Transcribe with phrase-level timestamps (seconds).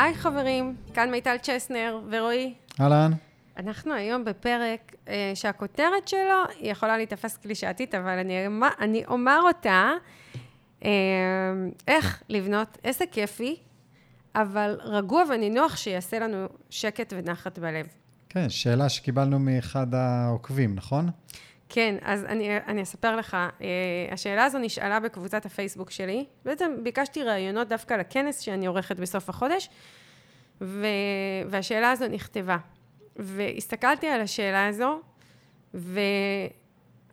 [0.00, 2.54] היי חברים, כאן מיטל צ'סנר ורועי.
[2.80, 3.12] אהלן.
[3.56, 8.34] אנחנו היום בפרק אה, שהכותרת שלו היא יכולה להיתפס קלישאתית, אבל אני,
[8.80, 9.92] אני אומר אותה,
[10.84, 10.90] אה,
[11.88, 13.56] איך לבנות עסק כיפי,
[14.34, 17.86] אבל רגוע ונינוח שיעשה לנו שקט ונחת בלב.
[18.28, 21.10] כן, שאלה שקיבלנו מאחד העוקבים, נכון?
[21.72, 23.34] כן, אז אני, אני אספר לך.
[23.34, 23.66] אה,
[24.10, 26.24] השאלה הזו נשאלה בקבוצת הפייסבוק שלי.
[26.44, 29.68] בעצם ביקשתי ראיונות דווקא לכנס שאני עורכת בסוף החודש,
[30.60, 30.86] ו,
[31.46, 32.56] והשאלה הזו נכתבה.
[33.16, 35.00] והסתכלתי על השאלה הזו,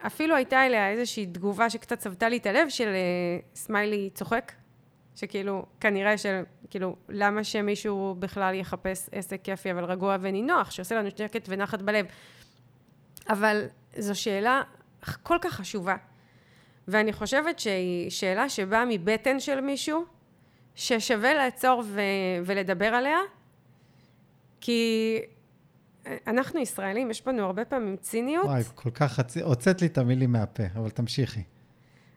[0.01, 4.51] ואפילו הייתה אליה איזושהי תגובה שקצת צבתה לי את הלב של אה, סמיילי צוחק,
[5.15, 11.09] שכאילו, כנראה של, כאילו, למה שמישהו בכלל יחפש עסק כיפי אבל רגוע ונינוח, שעושה לנו
[11.17, 12.05] שקט ונחת בלב.
[13.29, 13.65] אבל
[13.99, 14.61] זו שאלה
[15.23, 15.95] כל כך חשובה.
[16.87, 20.05] ואני חושבת שהיא שאלה שבאה מבטן של מישהו,
[20.75, 22.01] ששווה לעצור ו-
[22.45, 23.17] ולדבר עליה,
[24.61, 25.19] כי
[26.27, 28.45] אנחנו ישראלים, יש בנו הרבה פעמים ציניות.
[28.45, 29.41] וואי, כל כך חצי...
[29.41, 31.43] הוצאת לי את המילים מהפה, אבל תמשיכי.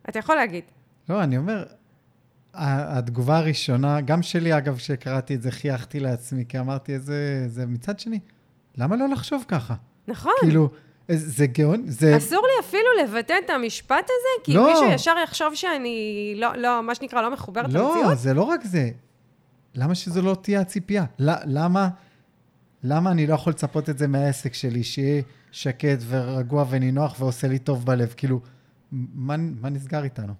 [0.08, 0.64] אתה יכול להגיד.
[1.08, 1.64] לא, אני אומר,
[2.54, 7.44] התגובה הראשונה, גם שלי, אגב, כשקראתי את זה, חייכתי לעצמי, כי אמרתי, איזה...
[7.48, 8.20] זה מצד שני,
[8.76, 9.74] למה לא לחשוב ככה?
[10.08, 10.32] נכון.
[10.40, 10.70] כאילו,
[11.16, 12.16] זה גאון, זה...
[12.16, 14.70] אסור לי אפילו לבטא את המשפט הזה, כי לא.
[14.70, 18.06] מישהו ישר יחשוב שאני, לא, לא, מה שנקרא, לא מחוברת לא, למציאות.
[18.06, 18.90] לא, זה לא רק זה.
[19.74, 21.04] למה שזו לא תהיה הציפייה?
[21.18, 21.88] למה,
[22.82, 27.58] למה אני לא יכול לצפות את זה מהעסק שלי, שיהיה שקט ורגוע ונינוח ועושה לי
[27.58, 28.14] טוב בלב?
[28.16, 28.40] כאילו,
[28.92, 30.32] מה, מה נסגר איתנו?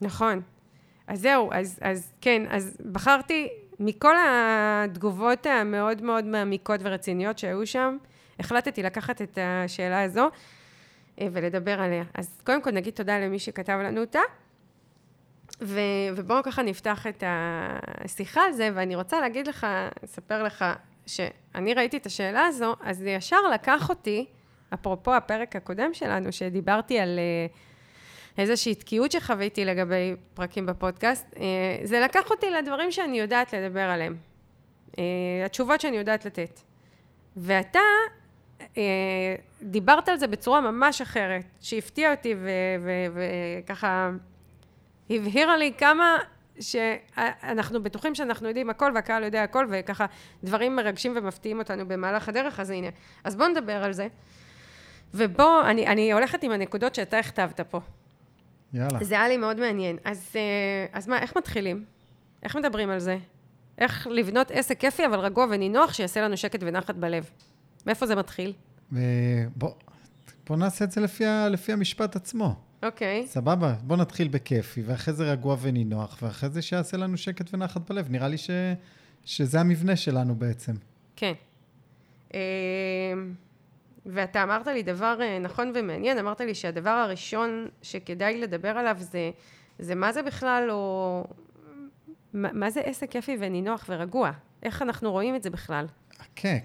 [0.00, 0.40] נכון.
[1.06, 3.48] אז זהו, אז, אז כן, אז בחרתי
[3.80, 7.96] מכל התגובות המאוד מאוד מעמיקות ורציניות שהיו שם,
[8.40, 10.28] החלטתי לקחת את השאלה הזו
[11.20, 12.04] אה, ולדבר עליה.
[12.14, 14.20] אז קודם כל נגיד תודה למי שכתב לנו אותה,
[15.60, 15.80] ו,
[16.16, 19.66] ובואו ככה נפתח את השיחה על זה, ואני רוצה להגיד לך,
[20.02, 20.64] לספר לך,
[21.06, 24.26] שאני ראיתי את השאלה הזו, אז זה ישר לקח אותי,
[24.74, 27.46] אפרופו הפרק הקודם שלנו, שדיברתי על אה,
[28.38, 31.42] איזושהי תקיעות שחוויתי לגבי פרקים בפודקאסט, אה,
[31.84, 34.16] זה לקח אותי לדברים שאני יודעת לדבר עליהם.
[35.44, 36.60] התשובות שאני יודעת לתת.
[37.36, 37.78] ואתה
[39.62, 42.34] דיברת על זה בצורה ממש אחרת, שהפתיע אותי
[43.64, 44.10] וככה
[45.10, 46.18] הבהירה לי כמה
[46.60, 50.06] שאנחנו בטוחים שאנחנו יודעים הכל והקהל יודע הכל וככה
[50.44, 52.88] דברים מרגשים ומפתיעים אותנו במהלך הדרך, אז הנה.
[53.24, 54.08] אז בואו נדבר על זה.
[55.14, 57.80] ובוא, אני, אני הולכת עם הנקודות שאתה הכתבת פה.
[58.72, 59.04] יאללה.
[59.04, 59.96] זה היה לי מאוד מעניין.
[60.04, 61.84] אז, אה, אז מה, איך מתחילים?
[62.42, 63.18] איך מדברים על זה?
[63.78, 67.30] איך לבנות עסק כיפי אבל רגוע ונינוח שיעשה לנו שקט ונחת בלב?
[67.86, 68.52] מאיפה זה מתחיל?
[69.56, 69.70] בוא,
[70.46, 72.54] בוא נעשה את זה לפי, לפי המשפט עצמו.
[72.82, 73.22] אוקיי.
[73.24, 73.26] Okay.
[73.26, 78.10] סבבה, בוא נתחיל בכיפי, ואחרי זה רגוע ונינוח, ואחרי זה שיעשה לנו שקט ונחת בלב.
[78.10, 78.50] נראה לי ש,
[79.24, 80.72] שזה המבנה שלנו בעצם.
[81.16, 81.32] כן.
[82.34, 82.38] אמ,
[84.06, 89.30] ואתה אמרת לי דבר אה, נכון ומעניין, אמרת לי שהדבר הראשון שכדאי לדבר עליו זה,
[89.78, 91.24] זה מה זה בכלל, או...
[92.32, 94.30] מה, מה זה עסק כיפי ונינוח ורגוע?
[94.62, 95.86] איך אנחנו רואים את זה בכלל?
[96.36, 96.58] כן,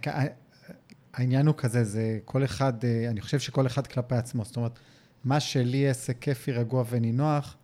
[1.14, 4.46] העניין הוא כזה, זה כל אחד, אה, אני חושב שכל אחד כלפי עצמו.
[4.46, 4.80] זאת אומרת,
[5.24, 7.58] מה שלי עסק כיפי, רגוע ונינוח,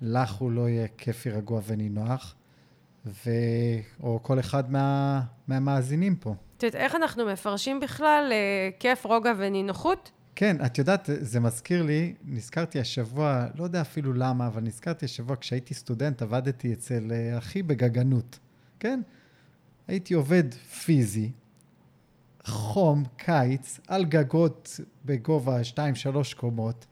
[0.00, 2.34] לך הוא לא יהיה כיפי, רגוע ונינוח,
[3.06, 3.30] ו...
[4.02, 5.20] או כל אחד מה...
[5.48, 6.34] מהמאזינים פה.
[6.56, 10.10] את יודעת, איך אנחנו מפרשים בכלל אה, כיף, רוגע ונינוחות?
[10.36, 15.36] כן, את יודעת, זה מזכיר לי, נזכרתי השבוע, לא יודע אפילו למה, אבל נזכרתי השבוע,
[15.40, 18.38] כשהייתי סטודנט, עבדתי אצל אה, אחי בגגנות,
[18.80, 19.00] כן?
[19.88, 21.30] הייתי עובד פיזי,
[22.44, 25.78] חום, קיץ, על גגות בגובה 2-3
[26.36, 26.86] קומות.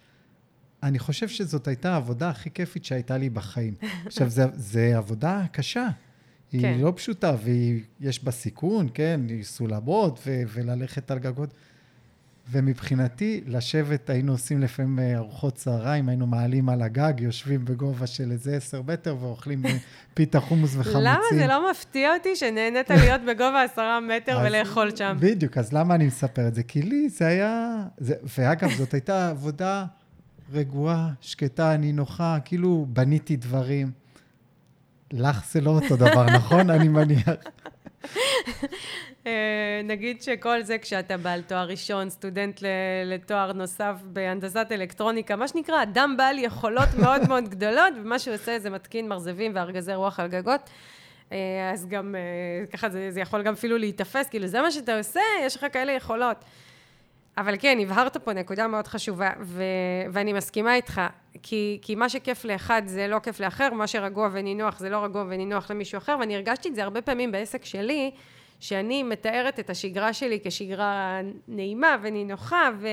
[0.82, 3.74] אני חושב שזאת הייתה העבודה הכי כיפית שהייתה לי בחיים.
[4.06, 5.88] עכשיו, זו עבודה קשה.
[6.52, 6.78] היא כן.
[6.80, 7.36] לא פשוטה,
[8.00, 11.54] ויש בה סיכון, כן, סולמות ו- וללכת על גגות.
[12.50, 18.32] ומבחינתי, לשבת, היינו עושים לפעמים אה, ארוחות צהריים, היינו מעלים על הגג, יושבים בגובה של
[18.32, 19.62] איזה עשר מטר ואוכלים
[20.14, 21.00] פיתה חומוס וחמוצים.
[21.00, 25.16] למה זה לא מפתיע אותי שנהנית להיות בגובה עשרה מטר ולאכול שם?
[25.20, 26.62] בדיוק, אז למה אני מספר את זה?
[26.62, 27.82] כי לי זה היה...
[27.98, 29.84] זה, ואגב, זאת הייתה עבודה
[30.52, 33.90] רגועה, שקטה, נינוחה, כאילו בניתי דברים.
[35.12, 36.70] לך זה לא אותו דבר, נכון?
[36.76, 37.28] אני מניח.
[39.26, 42.60] אה, נגיד שכל זה כשאתה בעל תואר ראשון, סטודנט
[43.04, 48.58] לתואר נוסף בהנדסת אלקטרוניקה, מה שנקרא, אדם בעל יכולות מאוד מאוד גדולות, ומה שהוא עושה
[48.58, 50.70] זה מתקין מרזבים וארגזי רוח על גגות.
[51.32, 54.98] אה, אז גם, אה, ככה זה, זה יכול גם אפילו להיתפס, כאילו זה מה שאתה
[54.98, 56.36] עושה, יש לך כאלה יכולות.
[57.40, 59.62] אבל כן, הבהרת פה נקודה מאוד חשובה, ו-
[60.12, 61.00] ואני מסכימה איתך,
[61.42, 65.24] כי, כי מה שכיף לאחד זה לא כיף לאחר, מה שרגוע ונינוח זה לא רגוע
[65.28, 68.10] ונינוח למישהו אחר, ואני הרגשתי את זה הרבה פעמים בעסק שלי,
[68.60, 72.88] שאני מתארת את השגרה שלי כשגרה נעימה ונינוחה, ו...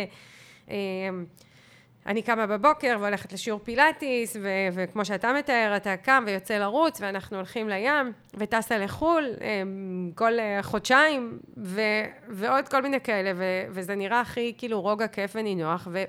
[2.08, 7.38] אני קמה בבוקר והולכת לשיעור פילאטיס, ו- וכמו שאתה מתאר, אתה קם ויוצא לרוץ, ואנחנו
[7.38, 11.82] הולכים לים, וטסה לחו"ל אמ, כל אה, חודשיים, ו-
[12.30, 16.04] ועוד כל מיני כאלה, ו- וזה נראה הכי כאילו רוגע, כיף ונינוח, ו-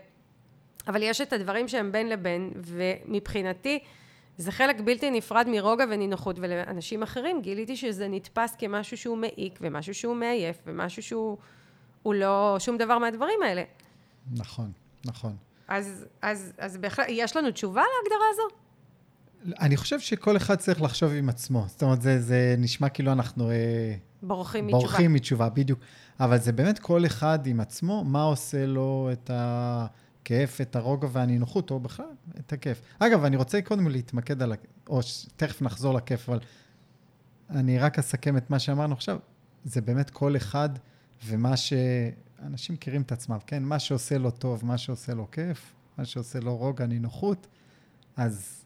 [0.88, 3.78] אבל יש את הדברים שהם בין לבין, ומבחינתי,
[4.36, 9.94] זה חלק בלתי נפרד מרוגע ונינוחות, ולאנשים אחרים גיליתי שזה נתפס כמשהו שהוא מעיק, ומשהו
[9.94, 13.62] שהוא מעייף, ומשהו שהוא לא שום דבר מהדברים האלה.
[14.36, 14.72] נכון,
[15.04, 15.47] נכון.
[15.68, 18.42] אז, אז, אז בהחלט, יש לנו תשובה להגדרה הזו?
[19.60, 21.64] אני חושב שכל אחד צריך לחשוב עם עצמו.
[21.68, 23.50] זאת אומרת, זה, זה נשמע כאילו אנחנו...
[23.50, 24.82] אה, בורחים מתשובה.
[24.82, 25.78] בורחים מתשובה, בדיוק.
[26.20, 31.70] אבל זה באמת כל אחד עם עצמו, מה עושה לו את הכיף, את הרוגע והנינוחות,
[31.70, 32.06] או בכלל,
[32.38, 32.80] את הכיף.
[32.98, 34.56] אגב, אני רוצה קודם להתמקד על, ה...
[34.88, 35.26] או ש...
[35.36, 36.38] תכף נחזור לכיף, אבל
[37.50, 39.18] אני רק אסכם את מה שאמרנו עכשיו.
[39.64, 40.68] זה באמת כל אחד
[41.26, 41.72] ומה ש...
[42.42, 43.62] אנשים מכירים את עצמם, כן?
[43.62, 47.46] מה שעושה לו טוב, מה שעושה לו כיף, מה שעושה לו רוגע, נינוחות,
[48.16, 48.64] אז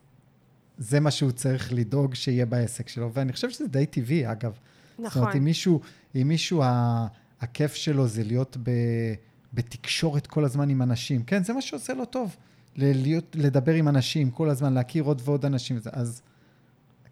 [0.78, 3.12] זה מה שהוא צריך לדאוג שיהיה בעסק שלו.
[3.12, 4.52] ואני חושב שזה די טבעי, אגב.
[4.98, 5.08] נכון.
[5.08, 5.80] זאת אומרת, אם מישהו,
[6.14, 7.06] אם מישהו ה,
[7.40, 8.70] הכיף שלו זה להיות ב,
[9.54, 12.36] בתקשורת כל הזמן עם אנשים, כן, זה מה שעושה לו טוב.
[12.76, 16.22] להיות, לדבר עם אנשים כל הזמן, להכיר עוד ועוד אנשים, אז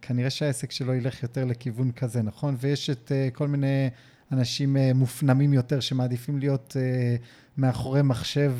[0.02, 2.56] כנראה שהעסק שלו ילך יותר לכיוון כזה, נכון?
[2.58, 3.88] ויש את uh, כל מיני
[4.32, 7.22] אנשים uh, מופנמים יותר שמעדיפים להיות uh,
[7.56, 8.54] מאחורי מחשב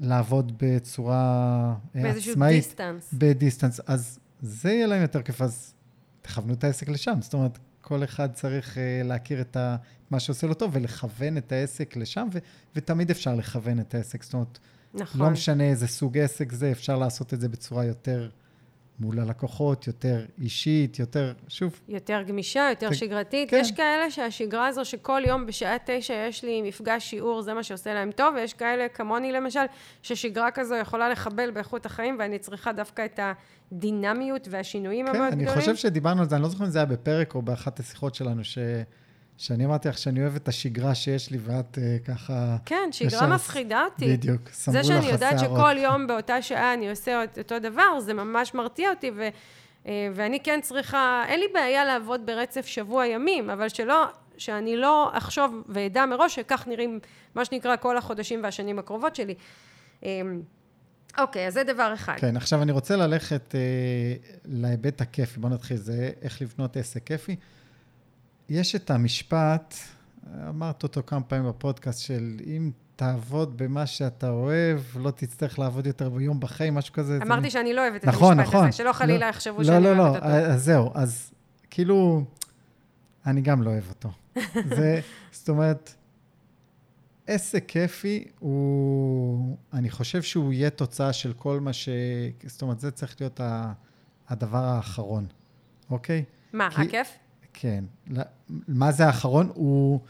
[0.00, 2.64] ולעבוד בצורה אה, באיזשהו עצמאית.
[2.64, 3.10] distance.
[3.12, 3.80] ב distance.
[3.86, 5.74] אז זה יהיה להם יותר כיף, אז
[6.22, 7.18] תכוונו את העסק לשם.
[7.20, 9.76] זאת אומרת, כל אחד צריך להכיר את ה,
[10.10, 12.38] מה שעושה לו טוב ולכוון את העסק לשם, ו,
[12.76, 14.22] ותמיד אפשר לכוון את העסק.
[14.22, 14.58] זאת אומרת,
[14.94, 15.20] נכון.
[15.20, 18.30] לא משנה איזה סוג עסק זה, אפשר לעשות את זה בצורה יותר
[19.00, 23.50] מול הלקוחות, יותר אישית, יותר, שוב, יותר גמישה, יותר זה- שגרתית.
[23.50, 23.58] כן.
[23.60, 27.94] יש כאלה שהשגרה הזו שכל יום בשעה תשע יש לי מפגש שיעור, זה מה שעושה
[27.94, 29.60] להם טוב, ויש כאלה כמוני למשל,
[30.02, 33.20] ששגרה כזו יכולה לחבל באיכות החיים, ואני צריכה דווקא את
[33.72, 35.60] הדינמיות והשינויים כן, המאוד אני גדולים.
[35.60, 38.44] חושב שדיברנו על זה, אני לא זוכר אם זה היה בפרק או באחת השיחות שלנו,
[38.44, 38.58] ש...
[39.38, 42.56] שאני אמרתי לך שאני אוהב את השגרה שיש לי, ואת uh, ככה...
[42.66, 44.12] כן, שגרה ישר- מפחידה אותי.
[44.12, 45.38] בדיוק, סמרו זה לך שאני יודעת.
[45.38, 49.28] שכל יום באותה שעה אני עושה את אותו דבר, זה ממש מרתיע אותי, ו,
[49.86, 54.04] אה, ואני כן צריכה, אין לי בעיה לעבוד ברצף שבוע ימים, אבל שלא,
[54.38, 57.00] שאני לא אחשוב ואדע מראש שכך נראים,
[57.34, 59.34] מה שנקרא, כל החודשים והשנים הקרובות שלי.
[60.04, 60.20] אה,
[61.18, 62.14] אוקיי, אז זה דבר אחד.
[62.16, 63.60] כן, עכשיו אני רוצה ללכת אה,
[64.44, 65.40] להיבט הכיפי.
[65.40, 67.36] בוא נתחיל, זה איך לבנות עסק כיפי.
[68.48, 69.74] יש את המשפט,
[70.48, 76.08] אמרת אותו כמה פעמים בפודקאסט, של אם תעבוד במה שאתה אוהב, לא תצטרך לעבוד יותר
[76.08, 77.18] ביום בחיים, משהו כזה.
[77.22, 77.50] אמרתי זה...
[77.50, 78.68] שאני לא אוהבת את נכון, המשפט נכון.
[78.68, 80.26] הזה, שלא חלילה לא, יחשבו לא, שאני לא, אוהבת לא, אותו.
[80.26, 81.32] אז זהו, אז
[81.70, 82.24] כאילו,
[83.26, 84.10] אני גם לא אוהב אותו.
[84.76, 85.00] זה,
[85.32, 85.94] זאת אומרת,
[87.26, 91.88] עסק כיפי הוא, אני חושב שהוא יהיה תוצאה של כל מה ש...
[92.46, 93.40] זאת אומרת, זה צריך להיות
[94.28, 95.26] הדבר האחרון,
[95.90, 96.24] אוקיי?
[96.52, 97.08] מה, כי- הכיף?
[97.58, 97.84] כן.
[98.68, 99.50] מה זה האחרון?
[99.54, 100.00] הוא...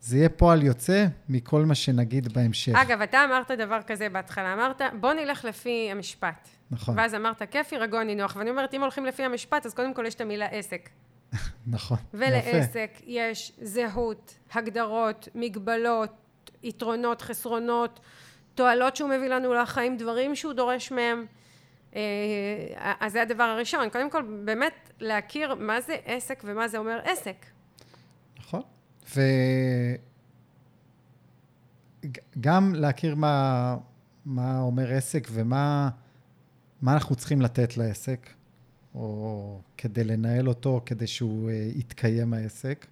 [0.00, 2.72] זה יהיה פועל יוצא מכל מה שנגיד בהמשך.
[2.74, 6.48] אגב, אתה אמרת דבר כזה בהתחלה, אמרת, בוא נלך לפי המשפט.
[6.70, 8.36] נכון, ואז אמרת, כיפי, רגוע, נינוח.
[8.36, 10.88] ואני אומרת, אם הולכים לפי המשפט, אז קודם כל יש את המילה עסק.
[11.66, 11.98] נכון.
[11.98, 12.18] יפה.
[12.18, 16.10] ולעסק יש זהות, הגדרות, מגבלות,
[16.62, 18.00] יתרונות, חסרונות,
[18.54, 21.26] תועלות שהוא מביא לנו לחיים, דברים שהוא דורש מהם.
[21.94, 23.90] אה, אז זה הדבר הראשון.
[23.90, 27.46] קודם כל, באמת להכיר מה זה עסק ומה זה אומר עסק.
[28.38, 28.62] נכון.
[32.36, 33.76] וגם להכיר מה,
[34.24, 35.88] מה אומר עסק ומה
[36.84, 38.28] מה אנחנו צריכים לתת לעסק,
[38.94, 42.86] או כדי לנהל אותו, כדי שהוא אה, יתקיים העסק.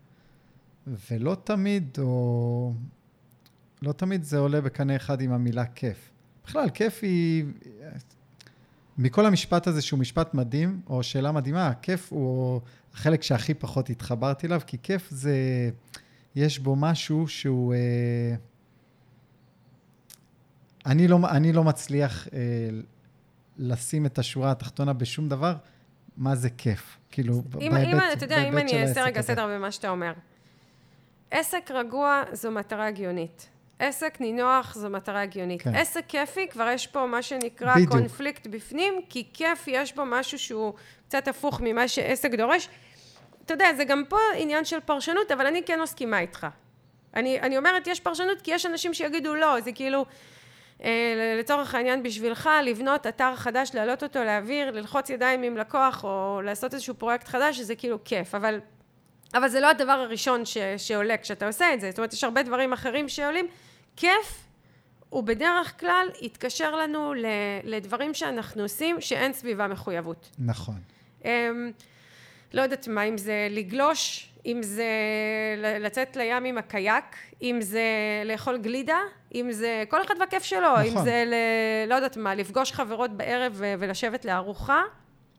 [1.11, 2.73] ולא תמיד, או...
[3.83, 6.11] לא תמיד זה עולה בקנה אחד עם המילה כיף.
[6.45, 7.45] בכלל, כיף היא...
[8.99, 12.61] מכל המשפט הזה, שהוא משפט מדהים, או שאלה מדהימה, הכיף הוא
[12.95, 15.35] החלק שהכי פחות התחברתי אליו, כי כיף זה...
[16.35, 17.75] יש בו משהו שהוא...
[17.75, 18.35] אה,
[20.87, 22.41] אני לא, אני לא מצליח אה,
[23.59, 25.55] לשים את השורה התחתונה בשום דבר,
[26.17, 26.99] מה זה כיף.
[27.11, 30.13] כאילו, אם, אם, אתה יודע, אם אני אעשה רגע סדר במה שאתה אומר.
[31.31, 33.49] עסק רגוע זו מטרה הגיונית.
[33.83, 35.63] עסק נינוח זו מטרה הגיונית.
[35.63, 35.75] כן.
[35.75, 37.91] עסק כיפי, כבר יש פה מה שנקרא בדיוק.
[37.91, 40.73] קונפליקט בפנים, כי כיף יש בו משהו שהוא
[41.09, 42.69] קצת הפוך ממה שעסק דורש.
[43.45, 46.47] אתה יודע, זה גם פה עניין של פרשנות, אבל אני כן מסכימה איתך.
[47.15, 50.05] אני, אני אומרת, יש פרשנות, כי יש אנשים שיגידו לא, זה כאילו,
[50.85, 56.41] אה, לצורך העניין בשבילך, לבנות אתר חדש, להעלות אותו לאוויר, ללחוץ ידיים עם לקוח, או
[56.45, 58.61] לעשות איזשהו פרויקט חדש, שזה כאילו כיף, אבל,
[59.35, 62.43] אבל זה לא הדבר הראשון ש, שעולה כשאתה עושה את זה, זאת אומרת, יש הרבה
[62.43, 63.47] דברים אחרים שעולים.
[63.97, 64.45] כיף
[65.09, 67.13] הוא בדרך כלל יתקשר לנו
[67.65, 70.31] לדברים שאנחנו עושים שאין סביבה מחויבות.
[70.39, 70.75] נכון.
[71.25, 71.71] אמ,
[72.53, 74.87] לא יודעת מה, אם זה לגלוש, אם זה
[75.81, 77.05] לצאת לים עם הקייק,
[77.43, 77.83] אם זה
[78.25, 78.99] לאכול גלידה,
[79.35, 80.83] אם זה כל אחד והכיף שלו, נכון.
[80.99, 81.35] אם זה ל...
[81.89, 84.83] לא יודעת מה, לפגוש חברות בערב ולשבת לארוחה,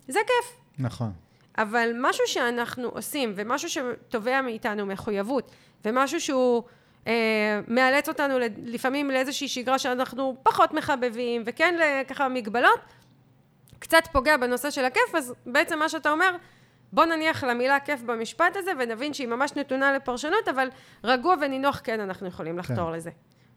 [0.08, 0.60] זה כיף.
[0.80, 1.12] נכון.
[1.58, 5.52] אבל משהו שאנחנו עושים, ומשהו שתובע מאיתנו מחויבות,
[5.86, 6.64] ומשהו שהוא
[7.08, 11.76] אה, מאלץ אותנו לפעמים לאיזושהי שגרה שאנחנו פחות מחבבים, וכן
[12.08, 12.80] ככה מגבלות,
[13.80, 16.36] קצת פוגע בנושא של הכיף, אז בעצם מה שאתה אומר,
[16.94, 20.68] בוא נניח למילה כיף במשפט הזה, ונבין שהיא ממש נתונה לפרשנות, אבל
[21.04, 22.96] רגוע ונינוח כן אנחנו יכולים לחתור כן.
[22.96, 23.10] לזה.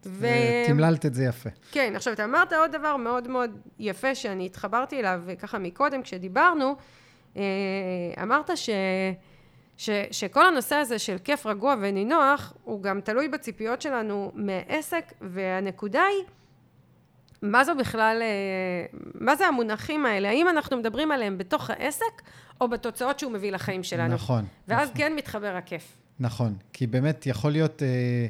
[0.07, 0.27] ו...
[0.67, 1.51] תמללת את זה יפה.
[1.73, 6.77] כן, עכשיו אתה אמרת עוד דבר מאוד מאוד יפה שאני התחברתי אליו, ככה מקודם כשדיברנו,
[7.37, 7.43] אה,
[8.23, 8.71] אמרת ש...
[9.77, 16.03] ש, שכל הנושא הזה של כיף רגוע ונינוח, הוא גם תלוי בציפיות שלנו מעסק, והנקודה
[16.03, 16.25] היא,
[17.43, 20.29] מה זו בכלל, אה, מה זה המונחים האלה?
[20.29, 22.23] האם אנחנו מדברים עליהם בתוך העסק,
[22.61, 24.15] או בתוצאות שהוא מביא לחיים שלנו?
[24.15, 24.45] נכון.
[24.69, 24.99] ואז נכון.
[24.99, 25.97] כן מתחבר הכיף.
[26.21, 28.27] נכון, כי באמת יכול להיות, אה,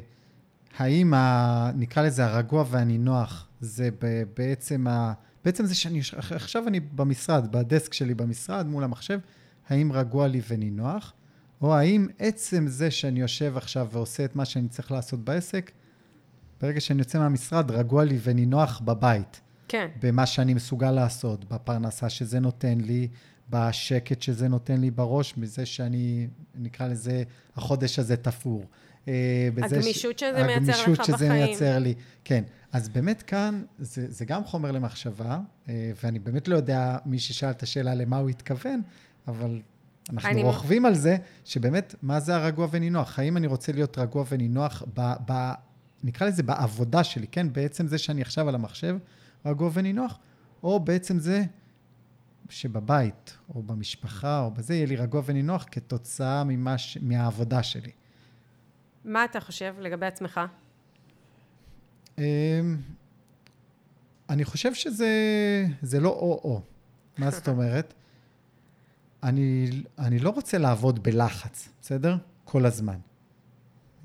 [0.77, 3.89] האם ה, נקרא לזה הרגוע והנינוח, זה
[4.37, 5.13] בעצם, ה,
[5.45, 6.01] בעצם זה שאני,
[6.31, 9.19] עכשיו אני במשרד, בדסק שלי במשרד, מול המחשב,
[9.69, 11.13] האם רגוע לי ונינוח?
[11.61, 15.71] או האם עצם זה שאני יושב עכשיו ועושה את מה שאני צריך לעשות בעסק,
[16.61, 19.41] ברגע שאני יוצא מהמשרד, רגוע לי ונינוח בבית.
[19.67, 19.87] כן.
[20.01, 23.07] במה שאני מסוגל לעשות, בפרנסה שזה נותן לי,
[23.49, 27.23] בשקט שזה נותן לי בראש, מזה שאני, נקרא לזה,
[27.55, 28.65] החודש הזה תפור.
[29.07, 30.23] אה, הגמישות ש...
[30.23, 30.93] שזה מייצר לך בחיים.
[30.93, 32.43] הגמישות שזה מייצר לי, כן.
[32.71, 37.49] אז באמת כאן, זה, זה גם חומר למחשבה, אה, ואני באמת לא יודע, מי ששאל
[37.49, 38.81] את השאלה למה הוא התכוון,
[39.27, 39.61] אבל
[40.13, 40.43] אנחנו אני...
[40.43, 43.19] רוכבים על זה, שבאמת, מה זה הרגוע ונינוח?
[43.19, 45.13] האם אני רוצה להיות רגוע ונינוח ב...
[45.31, 45.51] ב
[46.03, 47.53] נקרא לזה בעבודה שלי, כן?
[47.53, 48.97] בעצם זה שאני עכשיו על המחשב,
[49.45, 50.19] רגוע ונינוח,
[50.63, 51.43] או בעצם זה
[52.49, 57.91] שבבית, או במשפחה, או בזה, יהיה לי רגוע ונינוח כתוצאה ממש, מהעבודה שלי.
[59.05, 60.41] מה אתה חושב לגבי עצמך?
[62.17, 62.23] אמ,
[64.29, 66.61] אני חושב שזה לא או-או.
[67.17, 67.93] מה זאת אומרת?
[69.27, 69.69] אני,
[69.99, 72.17] אני לא רוצה לעבוד בלחץ, בסדר?
[72.43, 72.97] כל הזמן.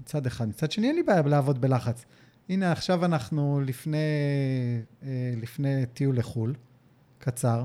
[0.00, 0.48] מצד אחד.
[0.48, 2.04] מצד שני, אין לי בעיה לעבוד בלחץ.
[2.48, 3.96] הנה, עכשיו אנחנו לפני,
[5.02, 6.54] אה, לפני טיול לחו"ל,
[7.18, 7.64] קצר,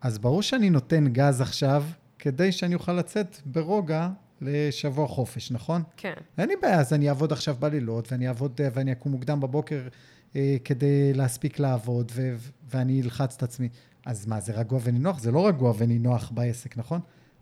[0.00, 1.84] אז ברור שאני נותן גז עכשיו,
[2.18, 4.08] כדי שאני אוכל לצאת ברוגע
[4.40, 5.82] לשבוע חופש, נכון?
[5.96, 6.14] כן.
[6.38, 9.88] אין לי בעיה, אז אני אעבוד עכשיו בלילות, ואני אעבוד, ואני אקום מוקדם בבוקר
[10.36, 12.36] אה, כדי להספיק לעבוד, ו-
[12.70, 13.68] ואני אלחץ את עצמי.
[14.06, 15.18] אז מה, זה רגוע ונינוח?
[15.18, 17.00] זה לא רגוע ונינוח בעסק, נכון?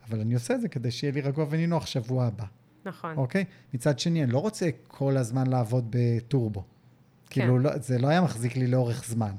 [0.09, 2.44] אבל אני עושה את זה כדי שיהיה לי רגוע ונינוח שבוע הבא.
[2.85, 3.16] נכון.
[3.16, 3.44] אוקיי?
[3.75, 6.61] מצד שני, אני לא רוצה כל הזמן לעבוד בטורבו.
[6.61, 7.40] כן.
[7.40, 9.33] כאילו, לא, זה לא היה מחזיק לי לאורך זמן.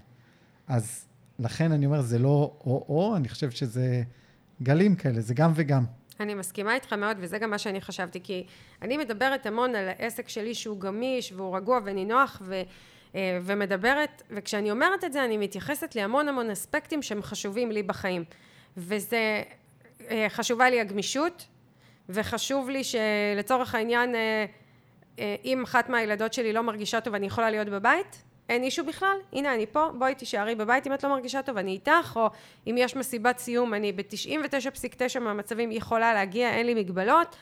[0.67, 1.05] אז
[1.39, 4.03] לכן אני אומר, זה לא או-או, אני חושב שזה
[4.63, 5.86] גלים כאלה, זה גם וגם.
[6.20, 8.46] אני מסכימה איתך מאוד, וזה גם מה שאני חשבתי, כי
[8.82, 12.62] אני מדברת המון על העסק שלי שהוא גמיש, והוא רגוע ונינוח, ו...
[13.15, 18.24] אה, ומדברת, וכשאני אומרת את זה אני מתייחסת להמון המון אספקטים שהם חשובים לי בחיים.
[18.77, 19.43] וזה,
[20.10, 21.45] אה, חשובה לי הגמישות,
[22.10, 24.45] וחשוב לי שלצורך העניין, אה,
[25.45, 29.53] אם אחת מהילדות שלי לא מרגישה טוב אני יכולה להיות בבית, אין אישו בכלל, הנה
[29.53, 32.29] אני פה, בואי תישארי בבית אם את לא מרגישה טוב, אני איתך, או
[32.67, 37.36] אם יש מסיבת סיום, אני ב-99.9 מהמצבים יכולה להגיע, אין לי מגבלות.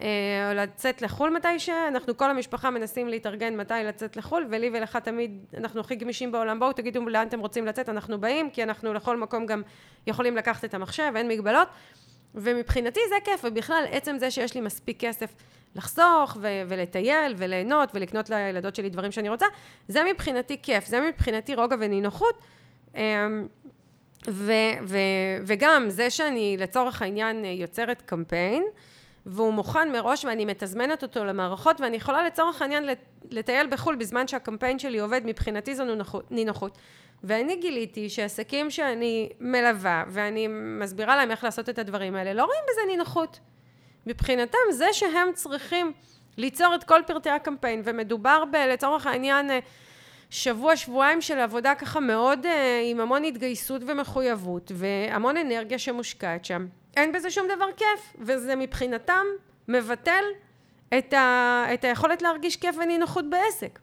[0.00, 0.06] אה,
[0.50, 5.44] או לצאת לחו"ל מתי שאנחנו כל המשפחה מנסים להתארגן מתי לצאת לחו"ל ולי ולך תמיד
[5.56, 6.58] אנחנו הכי גמישים בעולם.
[6.58, 9.62] בואו תגידו לאן אתם רוצים לצאת אנחנו באים כי אנחנו לכל מקום גם
[10.06, 11.68] יכולים לקחת את המחשב אין מגבלות.
[12.34, 15.34] ומבחינתי זה כיף ובכלל עצם זה שיש לי מספיק כסף
[15.76, 19.46] לחסוך ו- ולטייל וליהנות ולקנות לילדות שלי דברים שאני רוצה
[19.88, 20.86] זה מבחינתי כיף.
[20.86, 22.38] זה מבחינתי רוגע ונינוחות.
[22.94, 23.46] אמ,
[24.28, 28.64] ו- ו- וגם זה שאני לצורך העניין יוצרת קמפיין
[29.26, 32.84] והוא מוכן מראש ואני מתזמנת אותו למערכות ואני יכולה לצורך העניין
[33.30, 35.84] לטייל בחו"ל בזמן שהקמפיין שלי עובד, מבחינתי זו
[36.30, 36.78] נינוחות.
[37.24, 42.60] ואני גיליתי שעסקים שאני מלווה ואני מסבירה להם איך לעשות את הדברים האלה, לא רואים
[42.70, 43.40] בזה נינוחות.
[44.06, 45.92] מבחינתם זה שהם צריכים
[46.36, 48.56] ליצור את כל פרטי הקמפיין ומדובר ב...
[48.56, 49.50] לצורך העניין
[50.30, 56.66] שבוע שבועיים של עבודה ככה מאוד אה, עם המון התגייסות ומחויבות והמון אנרגיה שמושקעת שם
[56.96, 59.24] אין בזה שום דבר כיף, וזה מבחינתם
[59.68, 60.24] מבטל
[60.98, 63.78] את, ה, את היכולת להרגיש כיף ונינוחות בעסק.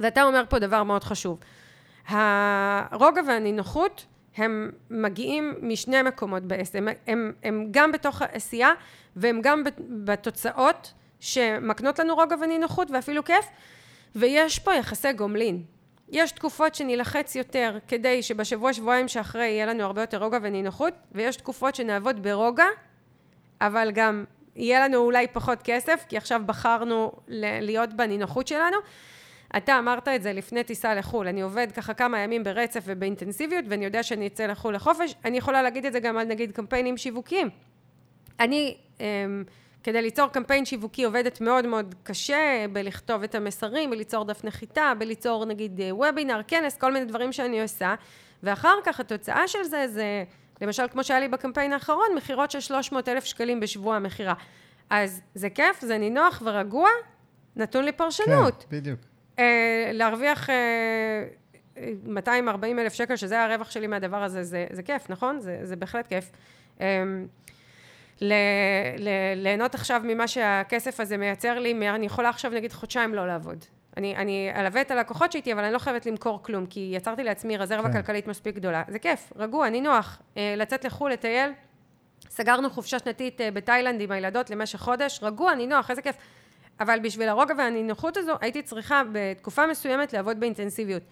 [0.00, 1.38] ואתה אומר פה דבר מאוד חשוב.
[2.06, 4.06] הרוגע והנינוחות
[4.36, 8.72] הם מגיעים משני מקומות בעסק, הם, הם, הם גם בתוך העשייה
[9.16, 9.64] והם גם
[10.04, 13.44] בתוצאות שמקנות לנו רוגע ונינוחות ואפילו כיף,
[14.16, 15.62] ויש פה יחסי גומלין.
[16.10, 21.36] יש תקופות שנילחץ יותר כדי שבשבוע שבועיים שאחרי יהיה לנו הרבה יותר רוגע ונינוחות, ויש
[21.36, 22.66] תקופות שנעבוד ברוגע,
[23.60, 24.24] אבל גם
[24.56, 27.12] יהיה לנו אולי פחות כסף, כי עכשיו בחרנו
[27.60, 28.76] להיות בנינוחות שלנו.
[29.56, 33.84] אתה אמרת את זה לפני טיסה לחו"ל, אני עובד ככה כמה ימים ברצף ובאינטנסיביות, ואני
[33.84, 37.50] יודע שאני אצא לחו"ל לחופש, אני יכולה להגיד את זה גם על נגיד קמפיינים שיווקיים.
[38.40, 39.44] אני, אמ,
[39.82, 45.44] כדי ליצור קמפיין שיווקי עובדת מאוד מאוד קשה בלכתוב את המסרים, בליצור דף נחיתה, בליצור
[45.44, 47.94] נגיד וובינר, כנס, כל מיני דברים שאני עושה,
[48.42, 50.24] ואחר כך התוצאה של זה זה,
[50.60, 54.34] למשל כמו שהיה לי בקמפיין האחרון, מכירות של 300 אלף שקלים בשבוע המכירה.
[54.90, 56.88] אז זה כיף, זה נינוח ורגוע,
[57.56, 58.66] נתון לי פרשנות.
[58.70, 59.00] כן, בדיוק.
[59.38, 61.24] אה, להרוויח אה,
[62.04, 65.40] 240 אלף שקל, שזה הרווח שלי מהדבר הזה, זה, זה כיף, נכון?
[65.40, 66.30] זה, זה בהחלט כיף.
[68.20, 68.32] ל,
[68.98, 73.64] ל, ליהנות עכשיו ממה שהכסף הזה מייצר לי, אני יכולה עכשיו נגיד חודשיים לא לעבוד.
[73.96, 77.56] אני, אני אלווה את הלקוחות שאיתי, אבל אני לא חייבת למכור כלום, כי יצרתי לעצמי
[77.56, 77.92] רזרבה כן.
[77.92, 78.82] כלכלית מספיק גדולה.
[78.88, 80.22] זה כיף, רגוע, נינוח.
[80.36, 81.50] אה, לצאת לחו"ל, לטייל.
[82.28, 86.16] סגרנו חופשה שנתית אה, בתאילנד עם הילדות למשך חודש, רגוע, נינוח, איזה כיף.
[86.80, 91.02] אבל בשביל הרוגע והנינוחות הזו, הייתי צריכה בתקופה מסוימת לעבוד באינטנסיביות.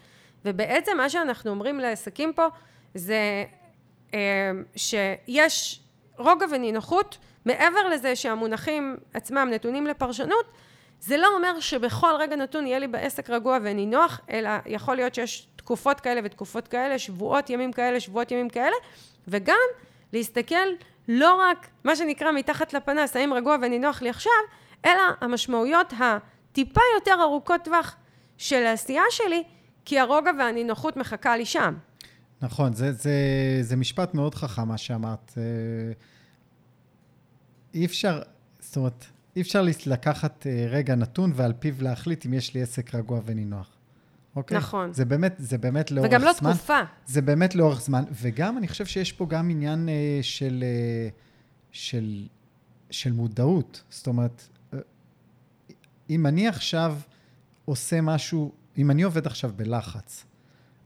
[0.45, 2.47] ובעצם מה שאנחנו אומרים לעסקים פה,
[2.93, 3.43] זה
[4.13, 5.81] אה, שיש
[6.19, 10.45] רוגע ונינוחות, מעבר לזה שהמונחים עצמם נתונים לפרשנות,
[10.99, 15.47] זה לא אומר שבכל רגע נתון יהיה לי בעסק רגוע ונינוח, אלא יכול להיות שיש
[15.55, 18.75] תקופות כאלה ותקופות כאלה, שבועות ימים כאלה, שבועות ימים כאלה,
[19.27, 19.57] וגם
[20.13, 20.55] להסתכל
[21.07, 24.41] לא רק מה שנקרא מתחת לפנס, האם רגוע ונינוח לי עכשיו,
[24.85, 27.95] אלא המשמעויות הטיפה יותר ארוכות טווח
[28.37, 29.43] של העשייה שלי,
[29.85, 31.73] כי הרוגע והנינוחות מחכה לי שם.
[32.41, 33.13] נכון, זה, זה,
[33.61, 35.33] זה משפט מאוד חכם מה שאמרת.
[35.37, 35.43] אה,
[37.73, 38.21] אי אפשר,
[38.59, 42.95] זאת אומרת, אי אפשר לקחת אה, רגע נתון ועל פיו להחליט אם יש לי עסק
[42.95, 43.79] רגוע ונינוח.
[44.35, 44.57] אוקיי?
[44.57, 44.93] נכון.
[44.93, 46.17] זה באמת, זה באמת לאורך זמן.
[46.17, 46.53] וגם לא זמן.
[46.53, 46.79] תקופה.
[47.05, 48.03] זה באמת לאורך זמן.
[48.11, 51.09] וגם, אני חושב שיש פה גם עניין אה, של, אה,
[51.71, 52.27] של,
[52.91, 53.83] של מודעות.
[53.89, 54.79] זאת אומרת, אה,
[56.09, 56.97] אם אני עכשיו
[57.65, 60.25] עושה משהו, אם אני עובד עכשיו בלחץ,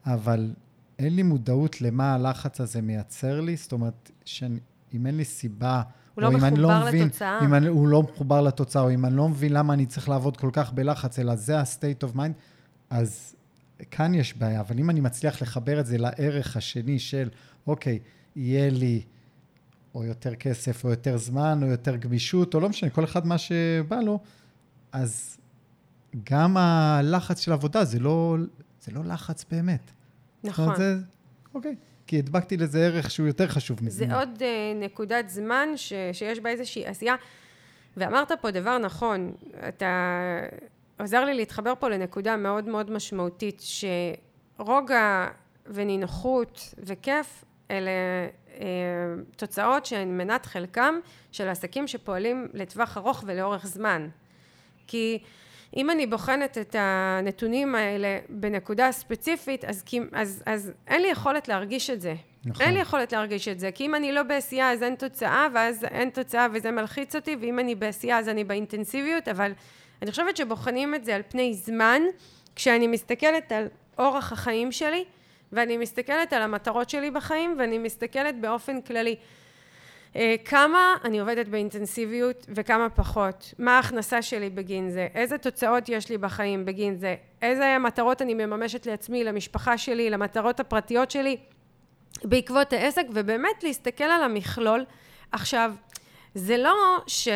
[0.06, 0.54] אבל
[1.00, 4.60] אין לי מודעות למה הלחץ הזה מייצר לי, זאת אומרת, שאני,
[4.94, 5.82] אם אין לי סיבה...
[6.16, 7.40] הוא לא מחובר לא מבין, לתוצאה.
[7.46, 10.38] אם אני, הוא לא מחובר לתוצאה, או אם אני לא מבין למה אני צריך לעבוד
[10.38, 12.32] כל כך בלחץ, אלא זה ה-state of mind,
[12.90, 13.36] אז
[13.92, 14.60] כאן יש בעיה.
[14.60, 17.30] אבל אם אני מצליח לחבר את זה לערך השני של,
[17.68, 18.00] אוקיי,
[18.36, 19.02] יהיה לי
[19.96, 23.38] או יותר כסף, או יותר זמן, או יותר גמישות, או לא משנה, כל אחד מה
[23.38, 24.20] שבא לו,
[24.92, 25.38] אז
[26.24, 28.38] גם הלחץ של עבודה זה לא,
[28.86, 29.92] זה לא לחץ באמת.
[30.44, 30.76] נכון.
[30.76, 30.96] זה,
[31.56, 31.76] אוקיי.
[32.08, 34.06] כי הדבקתי לזה ערך שהוא יותר חשוב מזה.
[34.08, 37.16] זה עוד uh, נקודת זמן ש, שיש בה איזושהי עשייה.
[37.98, 39.34] ואמרת פה דבר נכון,
[39.68, 40.20] אתה
[41.00, 43.62] עוזר לי להתחבר פה לנקודה מאוד מאוד משמעותית,
[44.58, 45.28] שרוגע
[45.68, 47.92] ונינוחות וכיף אלה
[48.60, 48.66] אה,
[49.36, 50.96] תוצאות שהן מנת חלקם
[51.32, 54.08] של עסקים שפועלים לטווח ארוך ולאורך זמן.
[54.88, 55.20] כי
[55.78, 59.84] אם אני בוחנת את הנתונים האלה בנקודה ספציפית, אז,
[60.14, 62.16] אז, אז אין לי יכולת להרגיש את זה.
[62.46, 62.66] נכון.
[62.66, 65.84] אין לי יכולת להרגיש את זה, כי אם אני לא בעשייה אז אין תוצאה, ואז
[65.84, 69.52] אין תוצאה וזה מלחיץ אותי, ואם אני בעשייה אז אני באינטנסיביות, אבל
[70.02, 72.02] אני חושבת שבוחנים את זה על פני זמן,
[72.56, 73.68] כשאני מסתכלת על
[74.00, 75.04] אורח החיים שלי,
[75.52, 79.16] ואני מסתכלת על המטרות שלי בחיים, ואני מסתכלת באופן כללי.
[80.16, 86.10] אה, כמה אני עובדת באינטנסיביות וכמה פחות, מה ההכנסה שלי בגין זה, איזה תוצאות יש
[86.10, 91.38] לי בחיים בגין זה, איזה מטרות אני מממשת לעצמי, למשפחה שלי, למטרות הפרטיות שלי
[92.24, 94.86] בעקבות העסק, ובאמת להסתכל על המכלול.
[95.32, 95.74] עכשיו,
[96.36, 96.76] זה לא
[97.08, 97.28] ש...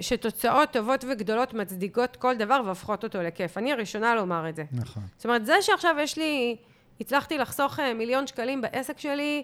[0.00, 3.58] שתוצאות טובות וגדולות מצדיקות כל דבר והופכות אותו לכיף.
[3.58, 4.64] אני הראשונה לומר את זה.
[4.72, 5.02] נכון.
[5.16, 6.56] זאת אומרת, זה שעכשיו יש לי,
[7.00, 9.42] הצלחתי לחסוך אה, מיליון שקלים בעסק שלי,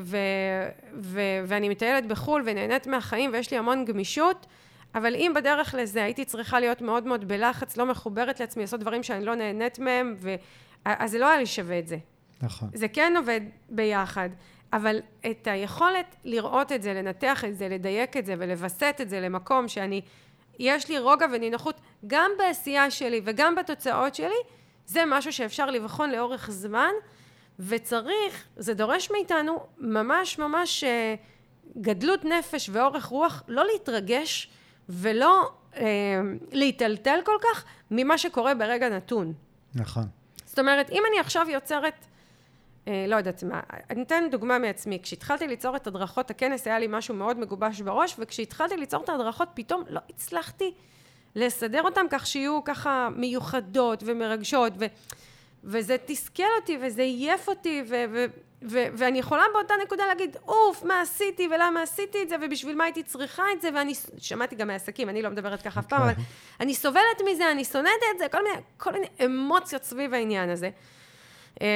[0.00, 0.16] ו,
[0.94, 4.46] ו, ואני מטיילת בחו"ל ונהנית מהחיים ויש לי המון גמישות,
[4.94, 9.02] אבל אם בדרך לזה הייתי צריכה להיות מאוד מאוד בלחץ, לא מחוברת לעצמי, לעשות דברים
[9.02, 10.34] שאני לא נהנית מהם, ו...
[10.84, 11.96] אז זה לא היה לי שווה את זה.
[12.42, 12.68] נכון.
[12.74, 14.28] זה כן עובד ביחד,
[14.72, 19.20] אבל את היכולת לראות את זה, לנתח את זה, לדייק את זה ולווסת את זה
[19.20, 20.00] למקום שאני,
[20.58, 24.40] יש לי רוגע ונינוחות גם בעשייה שלי וגם בתוצאות שלי,
[24.86, 26.90] זה משהו שאפשר לבחון לאורך זמן.
[27.68, 31.14] וצריך, זה דורש מאיתנו ממש ממש אה,
[31.80, 34.50] גדלות נפש ואורך רוח, לא להתרגש
[34.88, 35.82] ולא אה,
[36.52, 39.32] להיטלטל כל כך ממה שקורה ברגע נתון.
[39.74, 40.04] נכון.
[40.44, 42.06] זאת אומרת, אם אני עכשיו יוצרת,
[42.88, 44.98] אה, לא יודעת מה, אני אתן דוגמה מעצמי.
[45.02, 49.48] כשהתחלתי ליצור את הדרכות הכנס, היה לי משהו מאוד מגובש בראש, וכשהתחלתי ליצור את ההדרכות,
[49.54, 50.74] פתאום לא הצלחתי
[51.34, 54.84] לסדר אותם כך שיהיו ככה מיוחדות ומרגשות, ו,
[55.64, 58.24] וזה תסכל אותי וזה עייף אותי, ו, ו,
[58.62, 62.84] ו, ואני יכולה באותה נקודה להגיד, אוף, מה עשיתי ולמה עשיתי את זה ובשביל מה
[62.84, 66.12] הייתי צריכה את זה, ואני שמעתי גם מעסקים, אני לא מדברת ככה אף פעם, אבל
[66.60, 70.70] אני סובלת מזה, אני שונאת את זה, כל מיני, כל מיני אמוציות סביב העניין הזה.
[71.60, 71.66] אמ,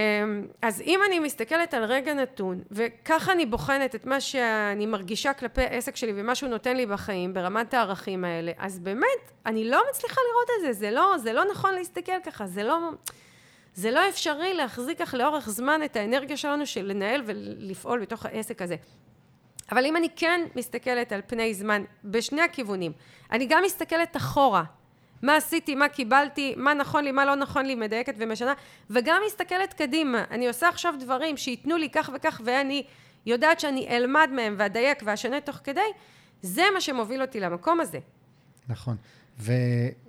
[0.62, 5.62] אז אם אני מסתכלת על רגע נתון, וככה אני בוחנת את מה שאני מרגישה כלפי
[5.62, 10.20] העסק שלי ומה שהוא נותן לי בחיים, ברמת הערכים האלה, אז באמת, אני לא מצליחה
[10.31, 12.90] לראות את זה, זה לא, זה לא נכון להסתכל ככה, זה לא...
[13.74, 18.62] זה לא אפשרי להחזיק כך לאורך זמן את האנרגיה שלנו של לנהל ולפעול בתוך העסק
[18.62, 18.76] הזה.
[19.72, 22.92] אבל אם אני כן מסתכלת על פני זמן בשני הכיוונים,
[23.32, 24.64] אני גם מסתכלת אחורה,
[25.22, 28.52] מה עשיתי, מה קיבלתי, מה נכון לי, מה לא נכון לי, מדייקת ומשנה,
[28.90, 32.84] וגם מסתכלת קדימה, אני עושה עכשיו דברים שייתנו לי כך וכך ואני
[33.26, 35.80] יודעת שאני אלמד מהם ואדייק ואשנה תוך כדי,
[36.42, 37.98] זה מה שמוביל אותי למקום הזה.
[38.68, 38.96] נכון.
[39.38, 39.53] ו,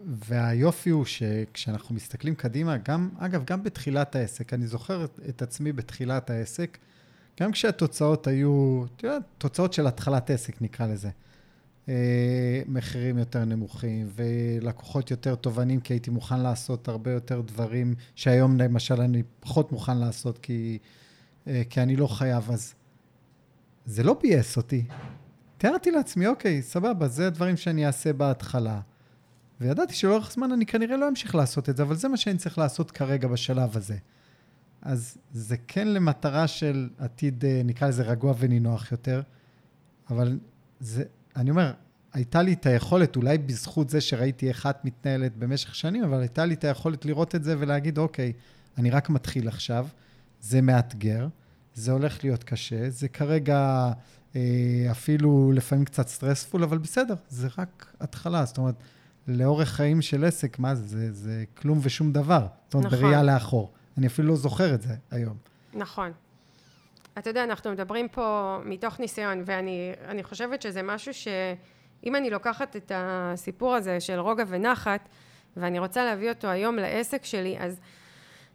[0.06, 5.72] והיופי הוא שכשאנחנו מסתכלים קדימה, גם, אגב, גם בתחילת העסק, אני זוכר את, את עצמי
[5.72, 6.78] בתחילת העסק,
[7.42, 11.10] גם כשהתוצאות היו, אתה יודע, תוצאות של התחלת עסק נקרא לזה.
[11.90, 18.58] אה, מחירים יותר נמוכים ולקוחות יותר תובענים, כי הייתי מוכן לעשות הרבה יותר דברים שהיום
[18.58, 20.78] למשל אני פחות מוכן לעשות כי,
[21.48, 22.74] אה, כי אני לא חייב, אז
[23.86, 24.86] זה לא ביאס אותי.
[25.58, 28.80] תיארתי לעצמי, אוקיי, סבבה, זה הדברים שאני אעשה בהתחלה.
[29.62, 32.58] וידעתי שלאורך זמן אני כנראה לא אמשיך לעשות את זה, אבל זה מה שאני צריך
[32.58, 33.98] לעשות כרגע בשלב הזה.
[34.82, 39.22] אז זה כן למטרה של עתיד, אה, נקרא לזה רגוע ונינוח יותר,
[40.10, 40.40] אבל
[40.80, 41.04] זה,
[41.36, 41.72] אני אומר,
[42.14, 46.46] הייתה לי את היכולת, אולי בזכות זה שראיתי איך את מתנהלת במשך שנים, אבל הייתה
[46.46, 48.34] לי את היכולת לראות את זה ולהגיד, אוקיי,
[48.78, 49.88] אני רק מתחיל עכשיו,
[50.42, 51.28] זה מאתגר,
[51.76, 53.92] זה הולך להיות קשה, זה כרגע
[54.36, 58.46] אה, אפילו לפעמים קצת סטרספול, אבל בסדר, זה רק התחלה.
[58.46, 58.76] זאת אומרת,
[59.28, 60.84] לאורך חיים של עסק, מה זה?
[60.84, 62.48] זה, זה כלום ושום דבר.
[62.66, 63.00] זאת אומרת, נכון.
[63.00, 63.72] בראייה לאחור.
[63.98, 65.38] אני אפילו לא זוכר את זה היום.
[65.74, 66.12] נכון.
[67.18, 72.92] אתה יודע, אנחנו מדברים פה מתוך ניסיון, ואני חושבת שזה משהו שאם אני לוקחת את
[72.96, 75.10] הסיפור הזה של רוגע ונחת,
[75.58, 77.80] ואני רוצה להביא אותו היום לעסק שלי, אז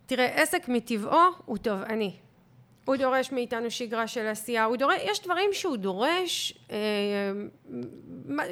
[0.06, 2.16] תראה, עסק מטבעו הוא תובעני.
[2.90, 6.76] הוא דורש מאיתנו שגרה של עשייה, הוא דורש, יש דברים שהוא דורש, אה,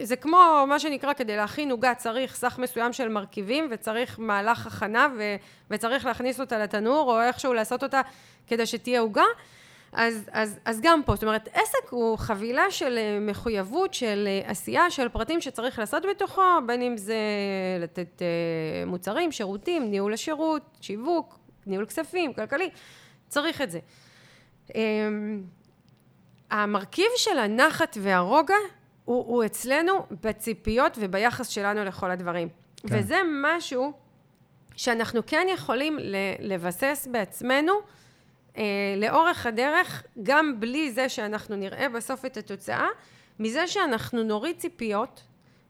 [0.02, 5.08] זה כמו מה שנקרא כדי להכין עוגה צריך סך מסוים של מרכיבים וצריך מהלך הכנה
[5.18, 5.22] ו,
[5.70, 8.00] וצריך להכניס אותה לתנור או איכשהו לעשות אותה
[8.46, 9.24] כדי שתהיה עוגה
[9.92, 14.50] אז, אז, אז גם פה, זאת אומרת עסק הוא חבילה של אה, מחויבות, של אה,
[14.50, 17.16] עשייה, של פרטים שצריך לעשות בתוכו, בין אם זה
[17.80, 18.22] לתת
[18.86, 22.70] מוצרים, שירותים, ניהול השירות, שיווק, ניהול כספים, כלכלי,
[23.28, 23.78] צריך את זה.
[24.74, 25.42] אמ,
[26.50, 28.54] המרכיב של הנחת והרוגע
[29.04, 32.48] הוא, הוא אצלנו בציפיות וביחס שלנו לכל הדברים.
[32.76, 32.98] כן.
[32.98, 33.92] וזה משהו
[34.76, 35.98] שאנחנו כן יכולים
[36.40, 37.72] לבסס בעצמנו
[38.56, 38.62] אה,
[38.96, 42.86] לאורך הדרך, גם בלי זה שאנחנו נראה בסוף את התוצאה,
[43.38, 45.22] מזה שאנחנו נוריד ציפיות,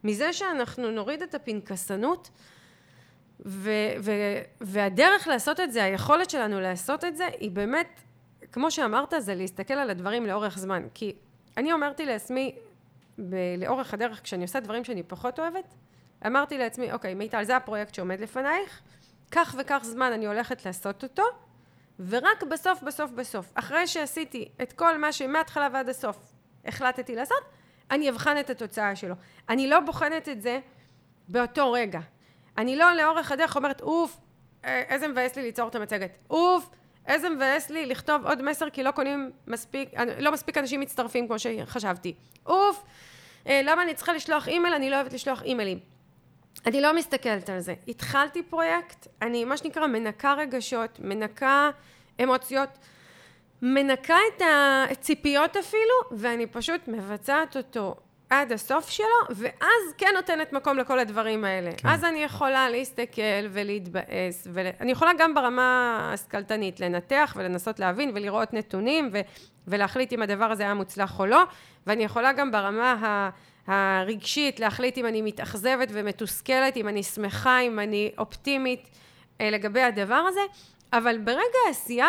[0.05, 2.31] מזה שאנחנו נוריד את הפנקסנות,
[3.47, 8.01] ו- ו- והדרך לעשות את זה, היכולת שלנו לעשות את זה, היא באמת
[8.53, 10.87] כמו שאמרת, זה להסתכל על הדברים לאורך זמן.
[10.95, 11.17] כי
[11.57, 12.57] אני אמרתי לעצמי,
[13.19, 15.75] ב- לאורך הדרך, כשאני עושה דברים שאני פחות אוהבת,
[16.27, 18.81] אמרתי לעצמי, אוקיי, מיטל, זה הפרויקט שעומד לפנייך,
[19.31, 21.23] כך וכך זמן אני הולכת לעשות אותו,
[22.07, 26.33] ורק בסוף, בסוף, בסוף, אחרי שעשיתי את כל מה שמההתחלה ועד הסוף
[26.65, 27.43] החלטתי לעשות,
[27.91, 29.15] אני אבחן את התוצאה שלו.
[29.49, 30.61] אני לא בוחנת את זה
[31.29, 32.01] באותו רגע.
[32.59, 34.21] אני לא לאורך הדרך אומרת, אוף,
[34.65, 36.11] אה, איזה מבאס לי ליצור את המצגת.
[36.31, 36.71] אוף,
[37.09, 39.89] איזה מבאס לי לכתוב עוד מסר כי לא קונים מספיק,
[40.21, 42.15] לא מספיק אנשים מצטרפים כמו שחשבתי.
[42.47, 42.85] אוף,
[43.47, 44.75] אה, למה אני צריכה לשלוח אימייל?
[44.75, 45.79] אני לא אוהבת לשלוח אימיילים.
[46.67, 47.75] אני לא מסתכלת על זה.
[47.89, 51.71] התחלתי פרויקט, אני מה שנקרא מנקה רגשות, מנקה
[52.23, 52.69] אמוציות,
[53.63, 54.43] מנקה את
[54.91, 57.97] הציפיות אפילו, ואני פשוט מבצעת אותו
[58.31, 61.71] עד הסוף שלו, ואז כן נותנת מקום לכל הדברים האלה.
[61.77, 61.89] כן.
[61.89, 69.11] אז אני יכולה להסתכל ולהתבאס, ואני יכולה גם ברמה השכלתנית לנתח ולנסות להבין ולראות נתונים
[69.13, 69.21] ו...
[69.67, 71.43] ולהחליט אם הדבר הזה היה מוצלח או לא,
[71.87, 73.31] ואני יכולה גם ברמה ה...
[73.69, 78.89] הרגשית להחליט אם אני מתאכזבת ומתוסכלת, אם אני שמחה, אם אני אופטימית
[79.41, 80.41] אה, לגבי הדבר הזה,
[80.93, 82.09] אבל ברגע העשייה,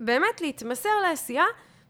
[0.00, 1.44] באמת להתמסר לעשייה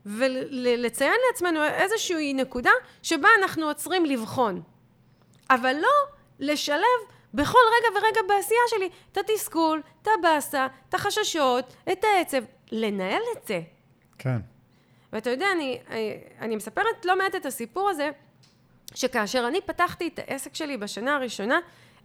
[0.07, 2.71] ולציין לעצמנו איזושהי נקודה
[3.03, 4.63] שבה אנחנו עוצרים לבחון.
[5.51, 5.89] אבל לא
[6.39, 7.01] לשלב
[7.35, 13.47] בכל רגע ורגע בעשייה שלי את התסכול, את הבאסה, את החששות, את העצב, לנהל את
[13.47, 13.61] זה.
[14.19, 14.39] כן.
[15.13, 15.81] ואתה יודע, אני,
[16.41, 18.11] אני מספרת לא מעט את הסיפור הזה,
[18.95, 21.59] שכאשר אני פתחתי את העסק שלי בשנה הראשונה,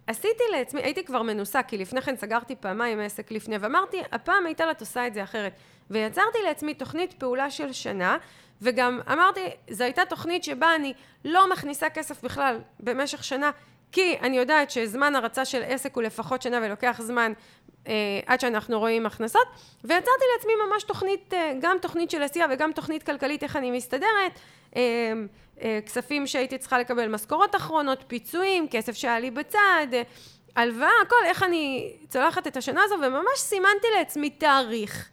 [0.06, 4.70] עשיתי לעצמי, הייתי כבר מנוסה, כי לפני כן סגרתי פעמיים עסק לפני, ואמרתי, הפעם הייתה
[4.70, 5.52] את עושה את זה אחרת.
[5.90, 8.16] ויצרתי לעצמי תוכנית פעולה של שנה,
[8.62, 10.92] וגם אמרתי, זו הייתה תוכנית שבה אני
[11.24, 13.50] לא מכניסה כסף בכלל במשך שנה,
[13.92, 17.32] כי אני יודעת שזמן הרצה של עסק הוא לפחות שנה ולוקח זמן
[17.88, 17.92] אה,
[18.26, 19.46] עד שאנחנו רואים הכנסות,
[19.84, 24.40] ויצרתי לעצמי ממש תוכנית, אה, גם תוכנית של עשייה וגם תוכנית כלכלית, איך אני מסתדרת,
[24.76, 24.82] אה,
[25.62, 30.02] אה, כספים שהייתי צריכה לקבל, משכורות אחרונות, פיצויים, כסף שהיה לי בצד, אה,
[30.56, 35.08] הלוואה, הכל, איך אני צולחת את השנה הזו, וממש סימנתי לעצמי תאריך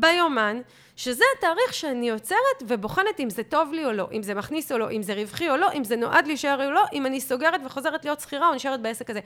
[0.00, 0.60] ביומן,
[0.96, 4.78] שזה התאריך שאני עוצרת ובוחנת אם זה טוב לי או לא, אם זה מכניס או
[4.78, 7.60] לא, אם זה רווחי או לא, אם זה נועד להישאר או לא, אם אני סוגרת
[7.64, 9.20] וחוזרת להיות שכירה או נשארת בעסק הזה.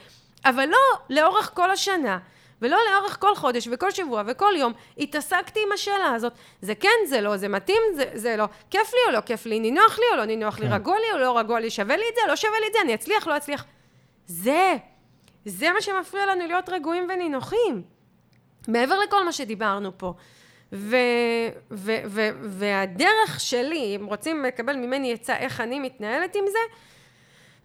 [0.45, 2.19] אבל לא לאורך כל השנה.
[2.63, 6.33] ולא לאורך כל חודש וכל שבוע וכל יום התעסקתי עם השאלה הזאת.
[6.63, 8.45] זה כן, זה לא, זה מתאים, זה, זה לא.
[8.71, 10.63] כיף לי או לא כיף לי, נינוח לי או לא נינוח כן.
[10.63, 12.73] לי, רגוע לי או לא רגוע לי, שווה לי את זה, לא שווה לי את
[12.73, 13.65] זה, אני אצליח, לא אצליח.
[14.27, 14.77] זה,
[15.45, 17.83] זה מה שמפריע לנו להיות רגועים ונינוחים.
[18.69, 20.15] מעבר לכל מה שדיברנו פה.
[20.73, 20.97] ו,
[21.71, 26.59] ו, ו, והדרך שלי, אם רוצים לקבל ממני עצה איך אני מתנהלת עם זה,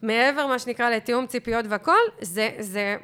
[0.01, 2.95] מעבר מה שנקרא לתיאום ציפיות והכל, זה, זה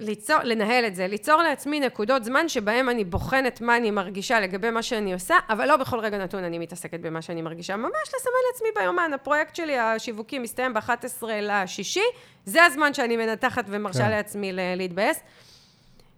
[0.00, 4.70] ליצור, לנהל את זה, ליצור לעצמי נקודות זמן שבהם אני בוחנת מה אני מרגישה לגבי
[4.70, 7.76] מה שאני עושה, אבל לא בכל רגע נתון אני מתעסקת במה שאני מרגישה.
[7.76, 12.04] ממש לסמן לעצמי ביומן, הפרויקט שלי, השיווקי, מסתיים ב-11 לשישי,
[12.44, 14.10] זה הזמן שאני מנתחת ומרשה כן.
[14.10, 15.22] לעצמי להתבאס.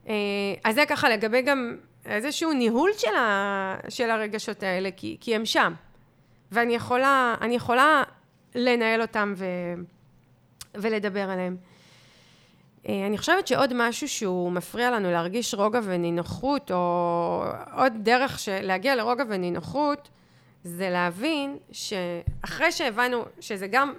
[0.09, 0.14] אה,
[0.64, 1.76] אז זה ככה לגבי גם
[2.07, 5.75] איזשהו ניהול של, ה, של הרגשות האלה, כי, כי הם שם.
[6.53, 8.03] ואני יכולה, יכולה
[8.55, 9.45] לנהל אותם ו...
[10.75, 11.57] ולדבר עליהם.
[12.89, 17.45] אה, אני חושבת שעוד משהו שהוא מפריע לנו להרגיש רוגע ונינוחות, או
[17.77, 20.09] עוד דרך של להגיע לרוגע ונינוחות,
[20.65, 23.95] זה להבין שאחרי שהבנו שזה גם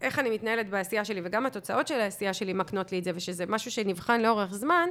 [0.00, 3.44] איך אני מתנהלת בעשייה שלי וגם התוצאות של העשייה שלי מקנות לי את זה ושזה
[3.48, 4.88] משהו שנבחן לאורך זמן,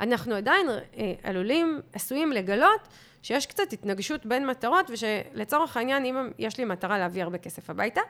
[0.00, 2.88] אנחנו עדיין אה, עלולים, עשויים לגלות
[3.22, 8.00] שיש קצת התנגשות בין מטרות ושלצורך העניין אם יש לי מטרה להביא הרבה כסף הביתה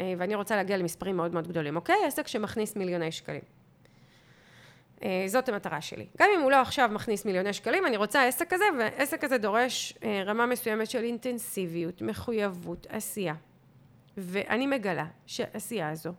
[0.00, 1.96] אה, ואני רוצה להגיע למספרים מאוד מאוד גדולים, אוקיי?
[2.06, 3.42] עסק שמכניס מיליוני שקלים.
[5.02, 6.06] אה, זאת המטרה שלי.
[6.18, 9.94] גם אם הוא לא עכשיו מכניס מיליוני שקלים, אני רוצה עסק כזה, ועסק כזה דורש
[10.26, 13.34] רמה מסוימת של אינטנסיביות, מחויבות, עשייה.
[14.16, 16.12] ואני מגלה שהעשייה הזו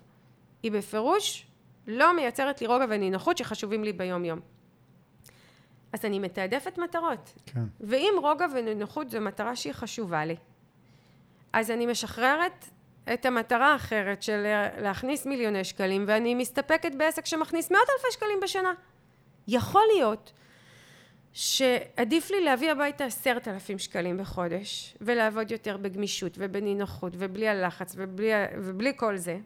[0.63, 1.45] היא בפירוש
[1.87, 4.39] לא מייצרת לי רוגע ונינוחות שחשובים לי ביום יום.
[5.93, 7.33] אז אני מתעדפת מטרות.
[7.45, 7.63] כן.
[7.79, 10.35] ואם רוגע ונינוחות זו מטרה שהיא חשובה לי,
[11.53, 12.65] אז אני משחררת
[13.13, 14.43] את המטרה האחרת של
[14.77, 18.73] להכניס מיליוני שקלים, ואני מסתפקת בעסק שמכניס מאות אלפי שקלים בשנה.
[19.47, 20.33] יכול להיות
[21.33, 28.29] שעדיף לי להביא הביתה עשרת אלפים שקלים בחודש, ולעבוד יותר בגמישות ובנינוחות ובלי הלחץ ובלי,
[28.63, 29.37] ובלי כל זה,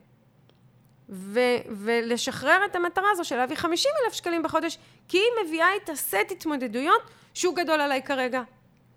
[1.10, 1.39] ו,
[1.70, 6.32] ולשחרר את המטרה הזו של להביא חמישים אלף שקלים בחודש, כי היא מביאה את הסט
[6.32, 7.02] התמודדויות
[7.34, 8.41] שהוא גדול עליי כרגע.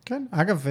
[0.05, 0.67] כן, אגב,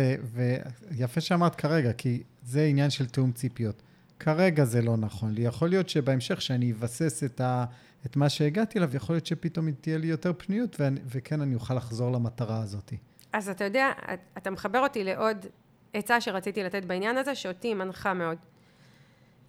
[0.91, 3.81] ויפה שאמרת כרגע, כי זה עניין של תיאום ציפיות.
[4.19, 5.41] כרגע זה לא נכון לי.
[5.41, 7.65] יכול להיות שבהמשך, שאני אבסס את, ה,
[8.05, 11.73] את מה שהגעתי אליו, יכול להיות שפתאום תהיה לי יותר פניות, ואני, וכן, אני אוכל
[11.73, 12.93] לחזור למטרה הזאת.
[13.33, 13.91] אז אתה יודע,
[14.37, 15.45] אתה מחבר אותי לעוד
[15.93, 18.37] עצה שרציתי לתת בעניין הזה, שאותי מנחה מאוד.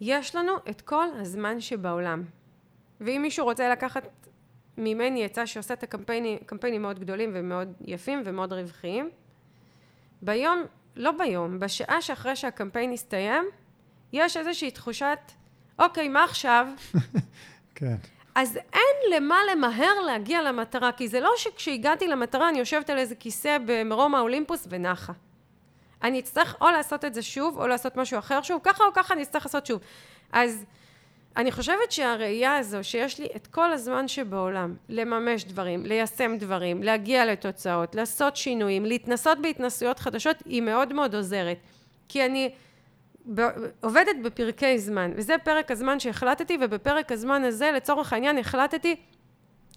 [0.00, 2.24] יש לנו את כל הזמן שבעולם.
[3.00, 4.06] ואם מישהו רוצה לקחת
[4.78, 9.10] ממני עצה שעושה את הקמפיינים, קמפיינים מאוד גדולים ומאוד יפים ומאוד רווחיים,
[10.22, 10.64] ביום,
[10.96, 13.44] לא ביום, בשעה שאחרי שהקמפיין יסתיים,
[14.12, 15.18] יש איזושהי תחושת,
[15.78, 16.66] אוקיי, מה עכשיו?
[17.74, 17.96] כן.
[18.34, 23.14] אז אין למה למהר להגיע למטרה, כי זה לא שכשהגעתי למטרה אני יושבת על איזה
[23.14, 25.12] כיסא במרום האולימפוס ונחה.
[26.02, 29.14] אני אצטרך או לעשות את זה שוב, או לעשות משהו אחר שוב, ככה או ככה
[29.14, 29.80] אני אצטרך לעשות שוב.
[30.32, 30.64] אז
[31.36, 37.26] אני חושבת שהראייה הזו, שיש לי את כל הזמן שבעולם לממש דברים, ליישם דברים, להגיע
[37.26, 41.58] לתוצאות, לעשות שינויים, להתנסות בהתנסויות חדשות, היא מאוד מאוד עוזרת.
[42.08, 42.50] כי אני
[43.80, 48.96] עובדת בפרקי זמן, וזה פרק הזמן שהחלטתי, ובפרק הזמן הזה, לצורך העניין, החלטתי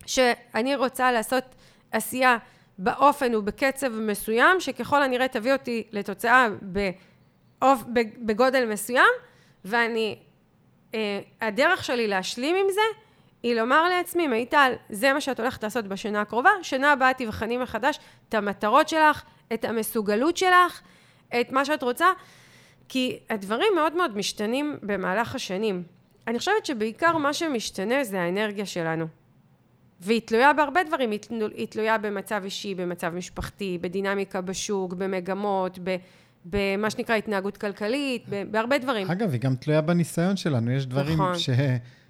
[0.06, 1.44] שאני רוצה לעשות
[1.92, 2.38] עשייה
[2.78, 7.84] באופן ובקצב מסוים, שככל הנראה תביא אותי לתוצאה באופ,
[8.26, 9.10] בגודל מסוים,
[9.66, 10.20] ואני
[10.96, 12.82] אה, הדרך שלי להשלים עם זה,
[13.44, 18.00] היא לומר לעצמי, מיטל, זה מה שאת הולכת לעשות בשנה הקרובה, שנה הבאה תבחני מחדש
[18.30, 20.82] את המטרות שלך, את המסוגלות שלך,
[21.42, 22.08] את מה שאת רוצה,
[22.90, 25.84] כי הדברים מאוד מאוד משתנים במהלך השנים.
[26.28, 29.06] אני חושבת שבעיקר מה שמשתנה זה האנרגיה שלנו.
[30.00, 35.80] והיא תלויה בהרבה דברים, היא תלו- היא תלויה במצב אישי, במצב משפחתי, בדינמיקה בשוק, במגמות,
[35.84, 35.96] ב-
[36.46, 39.12] במה שנקרא התנהגות כלכלית, בהרבה דברים.
[39.12, 40.72] אגב, היא גם תלויה בניסיון שלנו.
[40.72, 41.34] יש דברים נכון.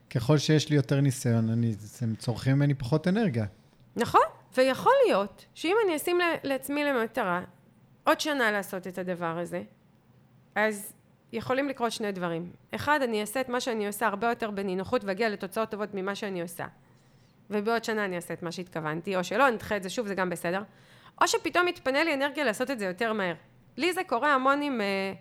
[0.10, 3.46] שככל שיש לי יותר ניסיון, אני, הם צורכים ממני פחות אנרגיה.
[3.96, 4.22] נכון,
[4.58, 7.42] ויכול להיות שאם אני אשים לעצמי למטרה
[8.04, 9.62] עוד שנה לעשות את הדבר הזה,
[10.56, 10.94] אז
[11.34, 12.52] יכולים לקרות שני דברים.
[12.76, 16.42] אחד, אני אעשה את מה שאני עושה הרבה יותר בנינוחות ואגיע לתוצאות טובות ממה שאני
[16.42, 16.66] עושה.
[17.50, 20.16] ובעוד שנה אני אעשה את מה שהתכוונתי, או שלא, אני אדחה את זה שוב, זה
[20.16, 20.64] גם בסדר.
[21.22, 23.34] או שפתאום יתפנה לי אנרגיה לעשות את זה יותר מהר.
[23.78, 25.14] לי זה קורה המון עם אה,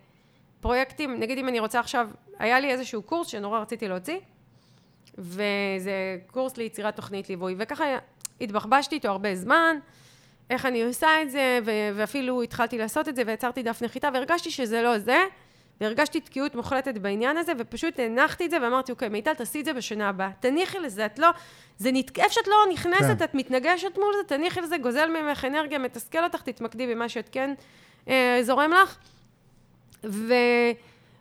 [0.61, 2.09] פרויקטים, נגיד אם אני רוצה עכשיו,
[2.39, 4.19] היה לי איזשהו קורס שנורא רציתי להוציא,
[5.19, 7.85] וזה קורס ליצירת תוכנית ליווי, וככה
[8.41, 9.77] התבחבשתי איתו הרבה זמן,
[10.51, 11.59] איך אני עושה את זה,
[11.95, 15.19] ואפילו התחלתי לעשות את זה, ויצרתי דף נחיתה, והרגשתי שזה לא זה,
[15.83, 19.73] והרגשתי תקיעות מוחלטת בעניין הזה, ופשוט הנחתי את זה, ואמרתי, אוקיי, מיטל, תעשי את זה
[19.73, 20.31] בשנה הבאה.
[20.41, 21.29] תניחי לזה, את לא...
[21.79, 22.19] זה נת...
[22.19, 23.25] איפה שאת לא נכנסת, כן.
[23.25, 27.55] את מתנגשת מול זה, תניחי לזה, גוזל ממך אנרגיה, מתסכל אותך, תתמקדי במה שאת כן
[28.09, 28.97] אה, זורם לך.
[30.05, 30.35] ו...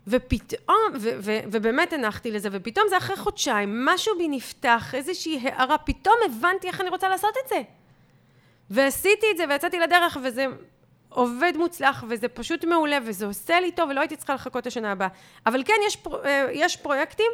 [0.07, 5.77] ופתאום, ו- ו- ובאמת הנחתי לזה, ופתאום זה אחרי חודשיים, משהו בי נפתח, איזושהי הערה,
[5.77, 7.61] פתאום הבנתי איך אני רוצה לעשות את זה.
[8.69, 10.45] ועשיתי את זה, ויצאתי לדרך, וזה
[11.13, 15.07] עובד מוצלח, וזה פשוט מעולה, וזה עושה לי טוב, ולא הייתי צריכה לחכות לשנה הבאה.
[15.45, 17.31] אבל כן, יש, פר- אה, יש פרויקטים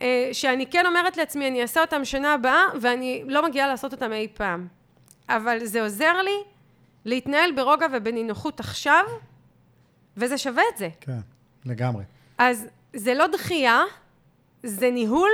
[0.00, 4.12] אה, שאני כן אומרת לעצמי, אני אעשה אותם שנה הבאה, ואני לא מגיעה לעשות אותם
[4.12, 4.66] אי פעם.
[5.28, 6.36] אבל זה עוזר לי
[7.04, 9.04] להתנהל ברוגע ובנינוחות עכשיו,
[10.16, 10.88] וזה שווה את זה.
[11.00, 11.18] כן,
[11.64, 12.04] לגמרי.
[12.38, 13.82] אז זה לא דחייה,
[14.62, 15.30] זה ניהול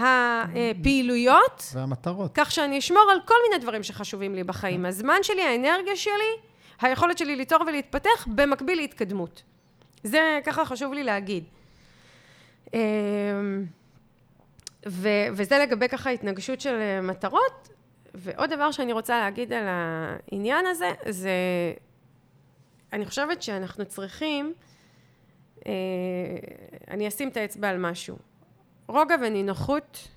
[0.00, 2.30] הפעילויות, והמטרות.
[2.34, 4.86] כך שאני אשמור על כל מיני דברים שחשובים לי בחיים.
[4.86, 6.32] הזמן שלי, האנרגיה שלי,
[6.80, 9.42] היכולת שלי ליצור ולהתפתח, במקביל להתקדמות.
[10.04, 11.44] זה ככה חשוב לי להגיד.
[12.74, 12.78] אמ,
[14.88, 17.68] ו- וזה לגבי ככה התנגשות של אה, מטרות.
[18.14, 21.30] ועוד דבר שאני רוצה להגיד על העניין הזה, זה...
[22.92, 24.54] אני חושבת שאנחנו צריכים...
[25.66, 25.72] אה,
[26.90, 28.16] אני אשים את האצבע על משהו.
[28.90, 30.08] רוגע ונינוחות,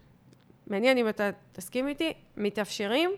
[0.68, 3.12] מעניין אם אתה תסכים איתי, מתאפשרים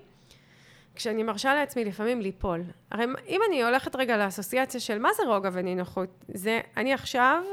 [0.95, 2.63] כשאני מרשה לעצמי לפעמים ליפול.
[2.91, 7.43] הרי אם אני הולכת רגע לאסוציאציה של מה זה רוגע ונינוחות, זה אני עכשיו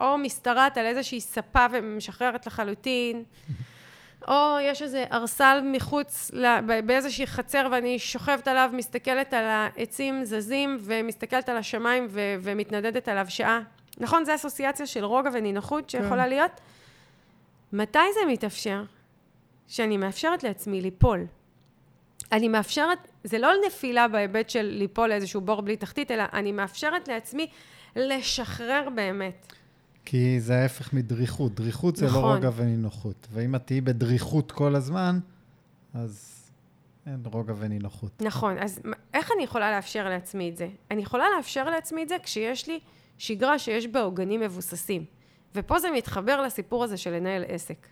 [0.00, 3.24] או משתרעת על איזושהי ספה ומשחררת לחלוטין,
[4.28, 10.24] או יש איזה ארסל מחוץ, ל- ב- באיזושהי חצר ואני שוכבת עליו, מסתכלת על העצים
[10.24, 13.60] זזים ומסתכלת על השמיים ו- ומתנדדת עליו שעה.
[13.98, 14.24] נכון?
[14.24, 16.28] זו אסוציאציה של רוגע ונינוחות שיכולה כן.
[16.28, 16.60] להיות?
[17.72, 18.84] מתי זה מתאפשר?
[19.68, 21.26] שאני מאפשרת לעצמי ליפול.
[22.32, 27.08] אני מאפשרת, זה לא נפילה בהיבט של ליפול לאיזשהו בור בלי תחתית, אלא אני מאפשרת
[27.08, 27.46] לעצמי
[27.96, 29.52] לשחרר באמת.
[30.04, 31.54] כי זה ההפך מדריכות.
[31.54, 32.22] דריכות זה נכון.
[32.22, 33.26] לא רוגע ונינוחות.
[33.32, 35.18] ואם את תהיי בדריכות כל הזמן,
[35.94, 36.44] אז
[37.06, 38.22] אין רוגע ונינוחות.
[38.22, 38.80] נכון, אז
[39.14, 40.68] איך אני יכולה לאפשר לעצמי את זה?
[40.90, 42.80] אני יכולה לאפשר לעצמי את זה כשיש לי
[43.18, 45.04] שגרה שיש בה עוגנים מבוססים.
[45.54, 47.86] ופה זה מתחבר לסיפור הזה של לנהל עסק.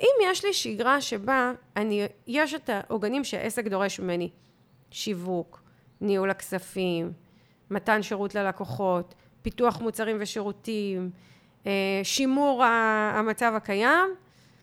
[0.00, 4.30] אם יש לי שגרה שבה אני, יש את העוגנים שהעסק דורש ממני,
[4.90, 5.62] שיווק,
[6.00, 7.12] ניהול הכספים,
[7.70, 11.10] מתן שירות ללקוחות, פיתוח מוצרים ושירותים,
[11.66, 12.64] אה, שימור
[13.14, 14.10] המצב הקיים,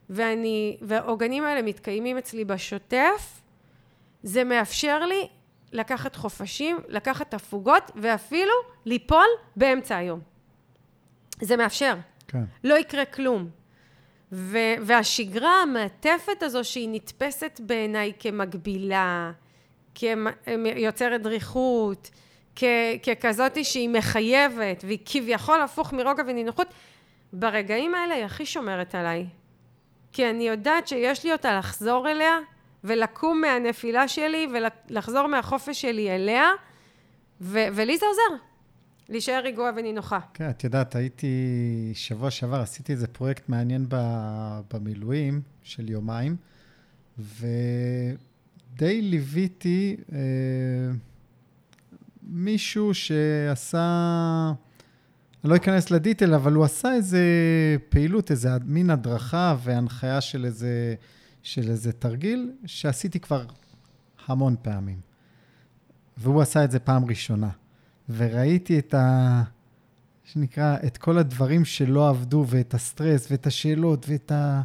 [0.09, 3.41] ואני, והעוגנים האלה מתקיימים אצלי בשוטף,
[4.23, 5.27] זה מאפשר לי
[5.71, 8.53] לקחת חופשים, לקחת הפוגות, ואפילו
[8.85, 10.19] ליפול באמצע היום.
[11.41, 11.95] זה מאפשר.
[12.27, 12.43] כן.
[12.63, 13.49] לא יקרה כלום.
[14.31, 19.31] ו- והשגרה המעטפת הזו שהיא נתפסת בעיניי כמגבילה,
[19.95, 22.09] כיוצרת דריכות,
[22.55, 22.63] כ-
[23.03, 26.67] ככזאת שהיא מחייבת, והיא כביכול הפוך מרוגע ונינוחות,
[27.33, 29.25] ברגעים האלה היא הכי שומרת עליי.
[30.11, 32.37] כי אני יודעת שיש לי אותה לחזור אליה,
[32.83, 36.49] ולקום מהנפילה שלי, ולחזור מהחופש שלי אליה,
[37.41, 38.43] ו- ולי זה עוזר.
[39.09, 40.19] להישאר רגועה ונינוחה.
[40.33, 41.27] כן, את יודעת, הייתי,
[41.93, 43.95] שבוע שעבר עשיתי איזה פרויקט מעניין ב,
[44.73, 46.35] במילואים של יומיים,
[47.19, 50.17] ודי ליוויתי אה,
[52.23, 53.87] מישהו שעשה,
[55.43, 57.23] אני לא אכנס לדיטל, אבל הוא עשה איזה
[57.89, 60.95] פעילות, איזה מין הדרכה והנחיה של איזה,
[61.43, 63.45] של איזה תרגיל, שעשיתי כבר
[64.27, 64.99] המון פעמים.
[66.17, 67.49] והוא עשה את זה פעם ראשונה.
[68.09, 69.43] וראיתי את ה...
[70.23, 74.61] שנקרא, את כל הדברים שלא עבדו, ואת הסטרס, ואת השאלות, ואת, ה...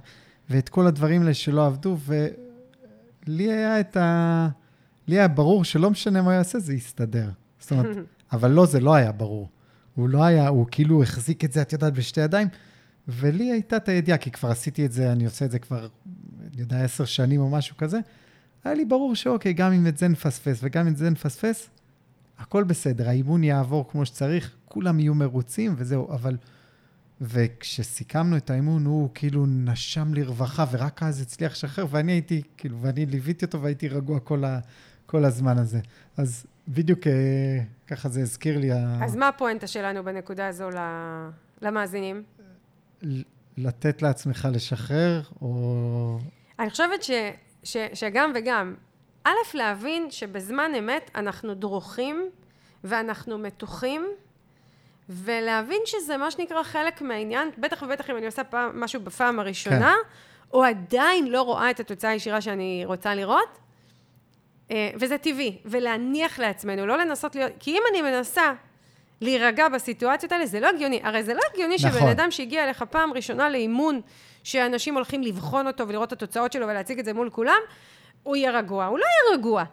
[0.50, 4.48] ואת כל הדברים האלה שלא עבדו, ולי היה את ה...
[5.08, 7.30] לי היה ברור שלא משנה מה הוא יעשה, זה יסתדר.
[7.60, 7.96] זאת אומרת,
[8.32, 9.48] אבל לא, זה לא היה ברור.
[9.94, 12.48] הוא לא היה, הוא כאילו החזיק את זה, את יודעת, בשתי ידיים,
[13.08, 15.88] ולי הייתה את הידיעה, כי כבר עשיתי את זה, אני עושה את זה כבר,
[16.53, 17.99] אני יודע, עשר שנים או משהו כזה.
[18.64, 21.68] היה לי ברור שאוקיי, גם אם את זה נפספס וגם אם את זה נפספס,
[22.38, 26.36] הכל בסדר, האימון יעבור כמו שצריך, כולם יהיו מרוצים וזהו, אבל...
[27.20, 33.07] וכשסיכמנו את האימון, הוא כאילו נשם לרווחה, ורק אז הצליח לשחרר, ואני הייתי, כאילו, ואני
[33.07, 34.61] ליוויתי אותו והייתי רגוע כל, ה,
[35.07, 35.80] כל הזמן הזה.
[36.16, 37.12] אז בדיוק אה,
[37.86, 38.70] ככה זה הזכיר לי...
[39.05, 40.68] אז מה הפואנטה שלנו בנקודה הזו
[41.62, 42.22] למאזינים?
[43.57, 46.18] לתת לעצמך לשחרר, או...
[46.59, 47.11] אני חושבת ש,
[47.62, 48.74] ש, שגם וגם.
[49.24, 52.30] א', להבין שבזמן אמת אנחנו דרוכים
[52.84, 54.07] ואנחנו מתוחים,
[55.09, 59.94] ולהבין שזה מה שנקרא חלק מהעניין, בטח ובטח אם אני עושה פעם, משהו בפעם הראשונה,
[60.02, 60.09] כן.
[60.52, 63.59] או עדיין לא רואה את התוצאה הישירה שאני רוצה לראות,
[64.70, 68.52] אה, וזה טבעי, ולהניח לעצמנו, לא לנסות להיות, כי אם אני מנסה
[69.20, 71.00] להירגע בסיטואציות האלה, זה לא הגיוני.
[71.02, 71.90] הרי זה לא הגיוני נכון.
[71.90, 74.00] שבן אדם שהגיע אליך פעם ראשונה לאימון,
[74.45, 77.61] שאנשים הולכים לבחון אותו ולראות את התוצאות שלו ולהציג את זה מול כולם,
[78.22, 78.84] הוא יהיה רגוע.
[78.84, 79.64] הוא לא יהיה רגוע.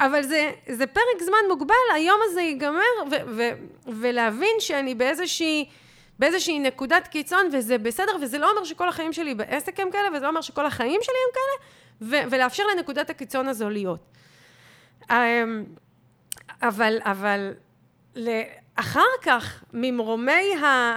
[0.00, 2.80] אבל זה, זה פרק זמן מוגבל, היום הזה ייגמר,
[3.10, 3.50] ו- ו-
[3.86, 5.68] ולהבין שאני באיזושהי,
[6.18, 10.20] באיזושהי נקודת קיצון, וזה בסדר, וזה לא אומר שכל החיים שלי בעסק הם כאלה, וזה
[10.20, 11.68] לא אומר שכל החיים שלי הם כאלה,
[12.02, 14.00] ו- ולאפשר לנקודת הקיצון הזו להיות.
[15.10, 15.64] אמ,
[16.62, 17.52] אבל, אבל
[18.76, 20.52] אחר כך, ממרומי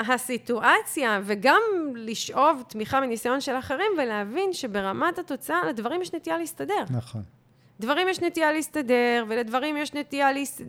[0.08, 1.62] הסיטואציה, וגם
[1.96, 6.84] לשאוב תמיכה מניסיון של אחרים, ולהבין שברמת התוצאה, לדברים יש נטייה להסתדר.
[6.90, 7.24] נכון.
[7.80, 10.62] דברים יש נטייה להסתדר, ולדברים יש נטייה, להס...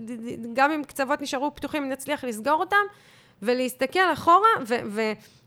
[0.52, 2.76] גם אם קצוות נשארו פתוחים, נצליח לסגור אותם,
[3.42, 4.74] ולהסתכל אחורה, ו...
[4.86, 5.00] ו...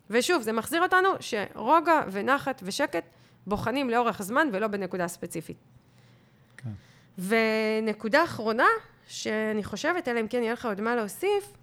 [0.09, 3.03] ושוב, זה מחזיר אותנו שרוגע ונחת ושקט
[3.47, 5.57] בוחנים לאורך זמן ולא בנקודה ספציפית.
[6.57, 6.70] כן.
[7.18, 8.68] ונקודה אחרונה,
[9.07, 11.53] שאני חושבת, אלא אם כן יהיה לך עוד מה להוסיף,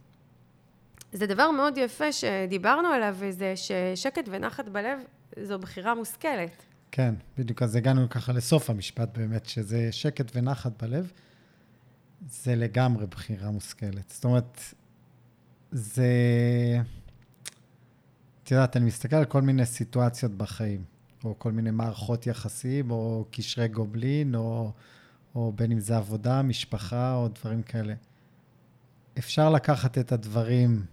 [1.13, 4.99] זה דבר מאוד יפה שדיברנו עליו, וזה ששקט ונחת בלב
[5.43, 6.63] זו בחירה מושכלת.
[6.93, 11.13] כן, בדיוק, אז הגענו ככה לסוף המשפט באמת, שזה שקט ונחת בלב,
[12.29, 14.11] זה לגמרי בחירה מושכלת.
[14.11, 14.61] זאת אומרת,
[15.71, 16.07] זה...
[18.43, 20.85] את יודעת, אני מסתכל על כל מיני סיטואציות בחיים,
[21.25, 24.73] או כל מיני מערכות יחסים, או קשרי גובלין, או,
[25.35, 27.95] או בין אם זה עבודה, משפחה, או דברים כאלה.
[29.19, 30.85] אפשר לקחת את הדברים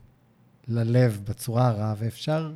[0.68, 2.52] ללב בצורה רעה, ואפשר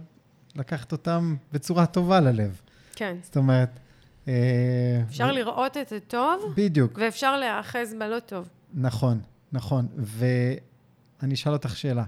[0.56, 2.62] לקחת אותם בצורה טובה ללב.
[2.96, 3.18] כן.
[3.24, 3.80] זאת אומרת...
[4.28, 5.36] אה, אפשר ו...
[5.36, 6.54] לראות את הטוב.
[6.58, 6.98] בדיוק.
[7.02, 8.50] ואפשר להיאחז בלא טוב.
[8.74, 9.20] נכון,
[9.52, 9.88] נכון.
[9.98, 12.04] ואני אשאל אותך שאלה.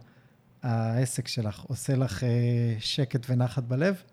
[0.63, 2.29] העסק שלך עושה לך אה,
[2.79, 4.03] שקט ונחת בלב?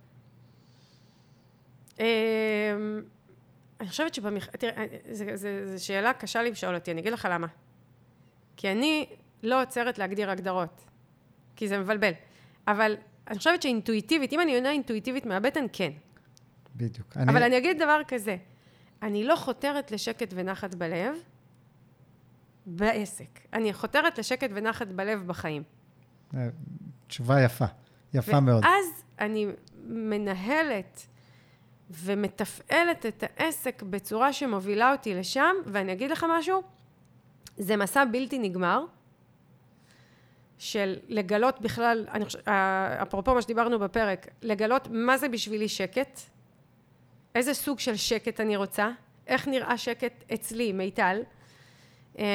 [3.80, 4.48] אני חושבת שבמכ...
[4.48, 7.46] תראה, זו שאלה קשה לי לשאול אותי, אני אגיד לך למה.
[8.56, 9.06] כי אני
[9.42, 10.84] לא עוצרת להגדיר הגדרות,
[11.56, 12.12] כי זה מבלבל.
[12.68, 12.96] אבל
[13.28, 15.92] אני חושבת שאינטואיטיבית, אם אני עונה אינטואיטיבית מהבטן, כן.
[16.76, 17.16] בדיוק.
[17.16, 17.32] אני...
[17.32, 18.36] אבל אני אגיד דבר כזה,
[19.02, 21.14] אני לא חותרת לשקט ונחת בלב
[22.66, 23.40] בעסק.
[23.52, 25.62] אני חותרת לשקט ונחת בלב בחיים.
[26.34, 26.48] אה,
[27.06, 27.64] תשובה יפה,
[28.14, 28.64] יפה ואז מאוד.
[28.64, 29.46] ואז אני
[29.86, 31.06] מנהלת
[31.90, 36.62] ומתפעלת את העסק בצורה שמובילה אותי לשם, ואני אגיד לך משהו,
[37.56, 38.84] זה מסע בלתי נגמר.
[40.58, 42.38] של לגלות בכלל, אני חושב,
[43.02, 46.20] אפרופו מה שדיברנו בפרק, לגלות מה זה בשבילי שקט,
[47.34, 48.90] איזה סוג של שקט אני רוצה,
[49.26, 51.22] איך נראה שקט אצלי, מיטל.
[52.20, 52.26] אה,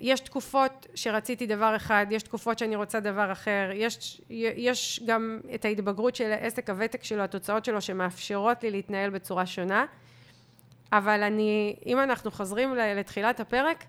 [0.00, 5.64] יש תקופות שרציתי דבר אחד, יש תקופות שאני רוצה דבר אחר, יש, יש גם את
[5.64, 9.84] ההתבגרות של העסק, הוותק שלו, התוצאות שלו, שמאפשרות לי להתנהל בצורה שונה.
[10.92, 13.84] אבל אני, אם אנחנו חוזרים לתחילת הפרק,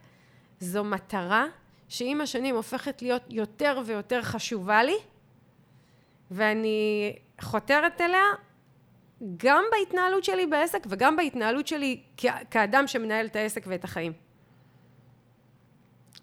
[0.60, 1.46] זו מטרה
[1.90, 4.98] שעם השנים הופכת להיות יותר ויותר חשובה לי,
[6.32, 8.24] ואני חותרת אליה
[9.38, 12.02] גם בהתנהלות שלי בעסק וגם בהתנהלות שלי
[12.52, 14.31] כאדם שמנהל את העסק ואת החיים.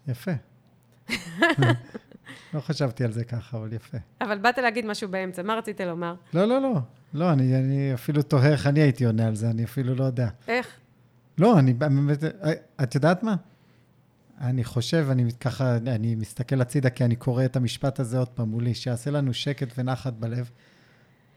[0.09, 0.31] יפה.
[2.53, 3.97] לא חשבתי על זה ככה, אבל יפה.
[4.21, 6.15] אבל באת להגיד משהו באמצע, מה רצית לומר?
[6.33, 6.79] לא, לא, לא.
[7.13, 10.29] לא, אני, אני אפילו תוהה איך אני הייתי עונה על זה, אני אפילו לא יודע.
[10.47, 10.67] איך?
[11.37, 12.23] לא, אני באמת,
[12.83, 13.35] את יודעת מה?
[14.41, 18.49] אני חושב, אני ככה, אני מסתכל הצידה, כי אני קורא את המשפט הזה עוד פעם
[18.49, 20.49] מולי, שיעשה לנו שקט ונחת בלב.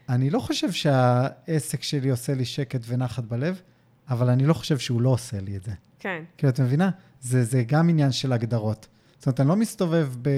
[0.08, 3.60] אני לא חושב שהעסק שלי עושה לי שקט ונחת בלב,
[4.08, 5.72] אבל אני לא חושב שהוא לא עושה לי את זה.
[6.03, 6.22] כן.
[6.38, 6.90] כאילו, את מבינה?
[7.20, 8.88] זה, זה גם עניין של הגדרות.
[9.18, 10.28] זאת אומרת, אני לא מסתובב ב...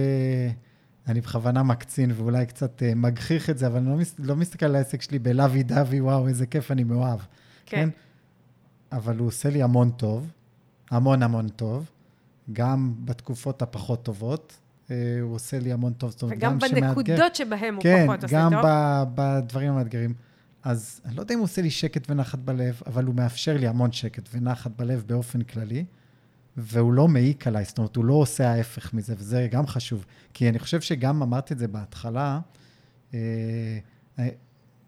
[1.09, 4.15] אני בכוונה מקצין ואולי קצת uh, מגחיך את זה, אבל אני לא, מס...
[4.19, 7.19] לא מסתכל על העסק שלי בלאבי דאבי, וואו, איזה כיף אני מאוהב.
[7.19, 7.25] כן.
[7.67, 7.89] כן.
[8.97, 10.31] אבל הוא עושה לי המון טוב,
[10.91, 11.91] המון המון טוב,
[12.53, 14.53] גם בתקופות הפחות טובות,
[14.91, 16.11] אה, הוא עושה לי המון טוב.
[16.11, 18.61] זאת אומרת, וגם גם שמאתגר- בנקודות שבהם הוא כן, פחות עושה גם טוב.
[18.65, 20.15] ב- בדברים המאתגרים.
[20.65, 23.67] אז אני לא יודע אם הוא עושה לי שקט ונחת בלב, אבל הוא מאפשר לי
[23.67, 25.85] המון שקט ונחת בלב באופן כללי,
[26.57, 30.05] והוא לא מעיק עליי, זאת אומרת, הוא לא עושה ההפך מזה, וזה גם חשוב.
[30.35, 32.41] כי אני חושב שגם אמרתי את זה בהתחלה,
[33.15, 33.19] אה,
[34.19, 34.29] אה,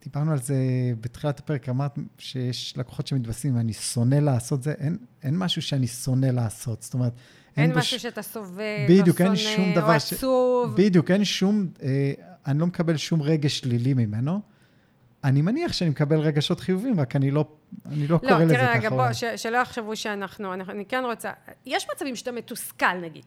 [0.05, 0.57] דיברנו על זה
[1.01, 6.27] בתחילת הפרק, אמרת שיש לקוחות שמתבססים, אני שונא לעשות זה, אין, אין משהו שאני שונא
[6.27, 7.13] לעשות, זאת אומרת,
[7.57, 10.75] אין בו משהו ש- שאתה סובל, בדיוק, אין או שונא, או ש- עצוב.
[10.77, 12.13] בדיוק, אין שום, אה,
[12.47, 14.41] אני לא מקבל שום רגש שלילי ממנו.
[15.27, 17.45] אני מניח שאני מקבל רגשות חיוביים, רק אני לא,
[17.93, 18.79] אני לא, לא, קורא לזה תראה, ככה.
[18.79, 19.13] רגע, בוא.
[19.13, 21.31] ש- שלא יחשבו שאנחנו, אנחנו- אני כן רוצה,
[21.67, 23.25] יש מצבים שאתה מתוסכל, נגיד.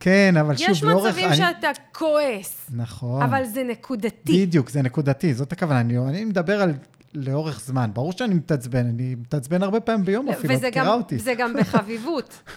[0.00, 1.06] כן, אבל שוב, יש לאורך...
[1.10, 3.22] מצבים אני- שאתה כועס, נכון.
[3.22, 4.46] אבל זה נקודתי.
[4.46, 5.80] בדיוק, זה נקודתי, זאת הכוונה.
[5.80, 6.72] אני, אני מדבר על
[7.14, 7.90] לאורך זמן.
[7.92, 11.18] ברור שאני מתעצבן, אני מתעצבן הרבה פעמים ביום אפילו, את וזה מכירה אותי.
[11.18, 12.50] זה גם בחביבות.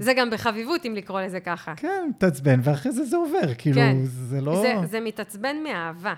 [0.00, 1.74] זה גם בחביבות, אם לקרוא לזה ככה.
[1.76, 3.96] כן, מתעצבן, ואחרי זה זה עובר, כאילו, כן.
[4.04, 4.60] זה לא...
[4.62, 6.14] זה, זה מתעצבן מאהבה.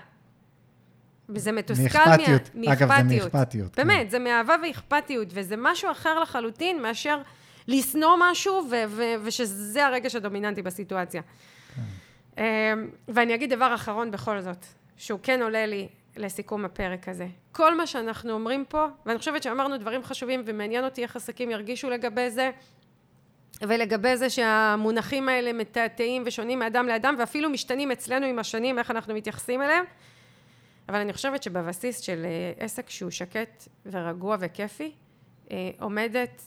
[1.35, 2.49] וזה מתוסכל מאכפתיות.
[2.53, 3.87] מה, אגב, זה מאכפתיות, כן.
[3.87, 7.21] באמת, זה מאהבה ואכפתיות, וזה משהו אחר לחלוטין מאשר
[7.67, 11.21] לשנוא משהו, ו- ו- ושזה הרגש הדומיננטי בסיטואציה.
[11.75, 11.81] כן.
[12.37, 14.65] אמ, ואני אגיד דבר אחרון בכל זאת,
[14.97, 17.27] שהוא כן עולה לי לסיכום הפרק הזה.
[17.51, 21.89] כל מה שאנחנו אומרים פה, ואני חושבת שאמרנו דברים חשובים, ומעניין אותי איך עסקים ירגישו
[21.89, 22.51] לגבי זה,
[23.61, 29.13] ולגבי זה שהמונחים האלה מתעתעים ושונים מאדם לאדם, ואפילו משתנים אצלנו עם השנים, איך אנחנו
[29.13, 29.83] מתייחסים אליהם.
[30.91, 34.91] אבל אני חושבת שבבסיס של אה, עסק שהוא שקט ורגוע וכיפי,
[35.51, 36.41] אה, עומדת,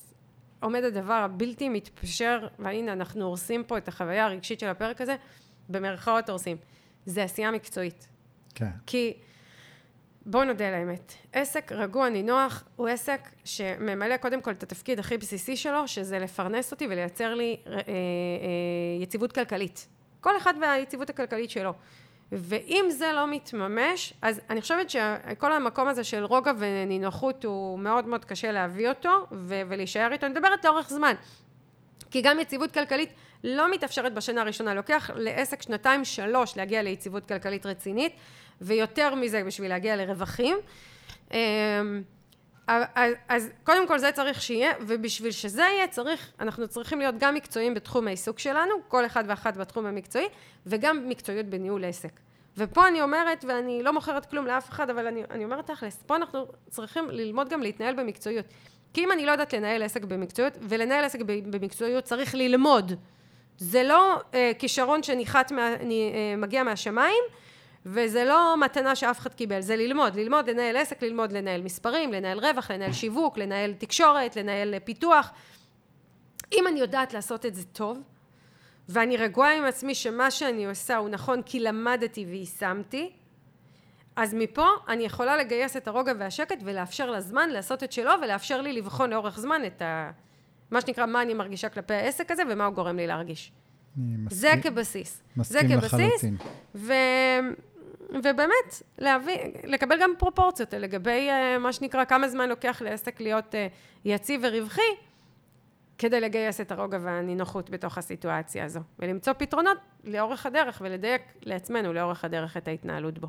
[0.61, 5.17] עומד הדבר הבלתי מתפשר, והנה אנחנו הורסים פה את החוויה הרגשית של הפרק הזה,
[5.69, 6.57] במרכאות הורסים.
[7.07, 8.09] זה עשייה מקצועית.
[8.55, 8.71] כן.
[8.87, 9.15] כי
[10.27, 15.19] בואו נודה על האמת, עסק רגוע נינוח הוא עסק שממלא קודם כל את התפקיד הכי
[15.19, 17.81] בסיסי שלו, שזה לפרנס אותי ולייצר לי אה, אה,
[19.01, 19.89] יציבות כלכלית.
[20.21, 21.75] כל אחד והיציבות הכלכלית שלו.
[22.37, 28.07] ואם זה לא מתממש, אז אני חושבת שכל המקום הזה של רוגע ונינוחות הוא מאוד
[28.09, 30.27] מאוד קשה להביא אותו ו- ולהישאר איתו.
[30.27, 31.15] אני מדברת לאורך זמן.
[32.11, 33.09] כי גם יציבות כלכלית
[33.45, 34.75] לא מתאפשרת בשנה הראשונה.
[34.75, 38.13] לוקח לעסק שנתיים, שלוש להגיע ליציבות כלכלית רצינית,
[38.61, 40.57] ויותר מזה בשביל להגיע לרווחים.
[41.33, 42.03] אמ,
[42.67, 47.35] אז, אז קודם כל זה צריך שיהיה, ובשביל שזה יהיה צריך, אנחנו צריכים להיות גם
[47.35, 50.27] מקצועיים בתחום העיסוק שלנו, כל אחד ואחת בתחום המקצועי,
[50.67, 52.24] וגם מקצועיות בניהול עסק.
[52.59, 56.17] ופה אני אומרת, ואני לא מוכרת כלום לאף אחד, אבל אני, אני אומרת תכלס, פה
[56.17, 58.47] אנחנו צריכים ללמוד גם להתנהל במקצועיות.
[58.95, 62.93] כי אם אני לא יודעת לנהל עסק במקצועיות, ולנהל עסק במקצועיות צריך ללמוד.
[63.59, 67.25] זה לא אה, כישרון שניחת, מה, אני, אה, מגיע מהשמיים,
[67.87, 72.39] וזה לא מתנה שאף אחד קיבל, זה ללמוד, ללמוד לנהל עסק, ללמוד לנהל מספרים, לנהל
[72.39, 75.31] רווח, לנהל שיווק, לנהל תקשורת, לנהל פיתוח.
[76.53, 77.99] אם אני יודעת לעשות את זה טוב,
[78.89, 83.13] ואני רגועה עם עצמי שמה שאני עושה הוא נכון כי למדתי ויישמתי,
[84.17, 88.73] אז מפה אני יכולה לגייס את הרוגע והשקט ולאפשר לזמן לעשות את שלו ולאפשר לי
[88.73, 90.11] לבחון לאורך זמן את ה...
[90.71, 93.53] מה שנקרא, מה אני מרגישה כלפי העסק הזה ומה הוא גורם לי להרגיש.
[93.99, 95.23] אני זה מסכים- כבסיס.
[95.37, 96.37] מסכים זה כבסיס, לחלוטין.
[96.75, 96.93] ו...
[98.11, 103.57] ובאמת, להביא, לקבל גם פרופורציות לגבי uh, מה שנקרא, כמה זמן לוקח לעסק להיות uh,
[104.05, 104.81] יציב ורווחי,
[105.99, 112.25] כדי לגייס את הרוגע והנינוחות בתוך הסיטואציה הזו, ולמצוא פתרונות לאורך הדרך, ולדייק לעצמנו לאורך
[112.25, 113.29] הדרך את ההתנהלות בו.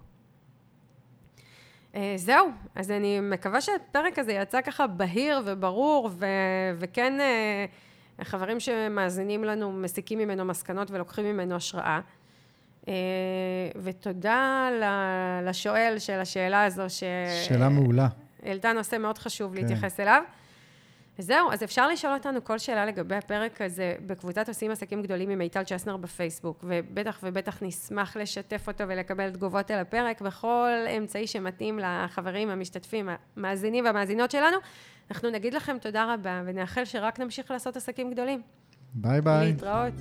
[1.93, 6.25] Uh, זהו, אז אני מקווה שהפרק הזה יצא ככה בהיר וברור, ו...
[6.75, 11.99] וכן uh, חברים שמאזינים לנו מסיקים ממנו מסקנות ולוקחים ממנו השראה.
[12.81, 12.87] Uh,
[13.75, 14.69] ותודה
[15.43, 17.03] לשואל של השאלה הזו, ש...
[17.47, 18.07] שאלה מעולה.
[18.43, 19.61] העלתה נושא מאוד חשוב כן.
[19.61, 20.23] להתייחס אליו.
[21.17, 25.37] זהו, אז אפשר לשאול אותנו כל שאלה לגבי הפרק הזה בקבוצת עושים עסקים גדולים עם
[25.37, 31.79] מיטל צ'סנר בפייסבוק, ובטח ובטח נשמח לשתף אותו ולקבל תגובות על הפרק בכל אמצעי שמתאים
[31.79, 34.57] לחברים, המשתתפים, המאזינים והמאזינות שלנו.
[35.11, 38.41] אנחנו נגיד לכם תודה רבה, ונאחל שרק נמשיך לעשות עסקים גדולים.
[38.93, 39.45] ביי ביי.
[39.45, 39.93] להתראות.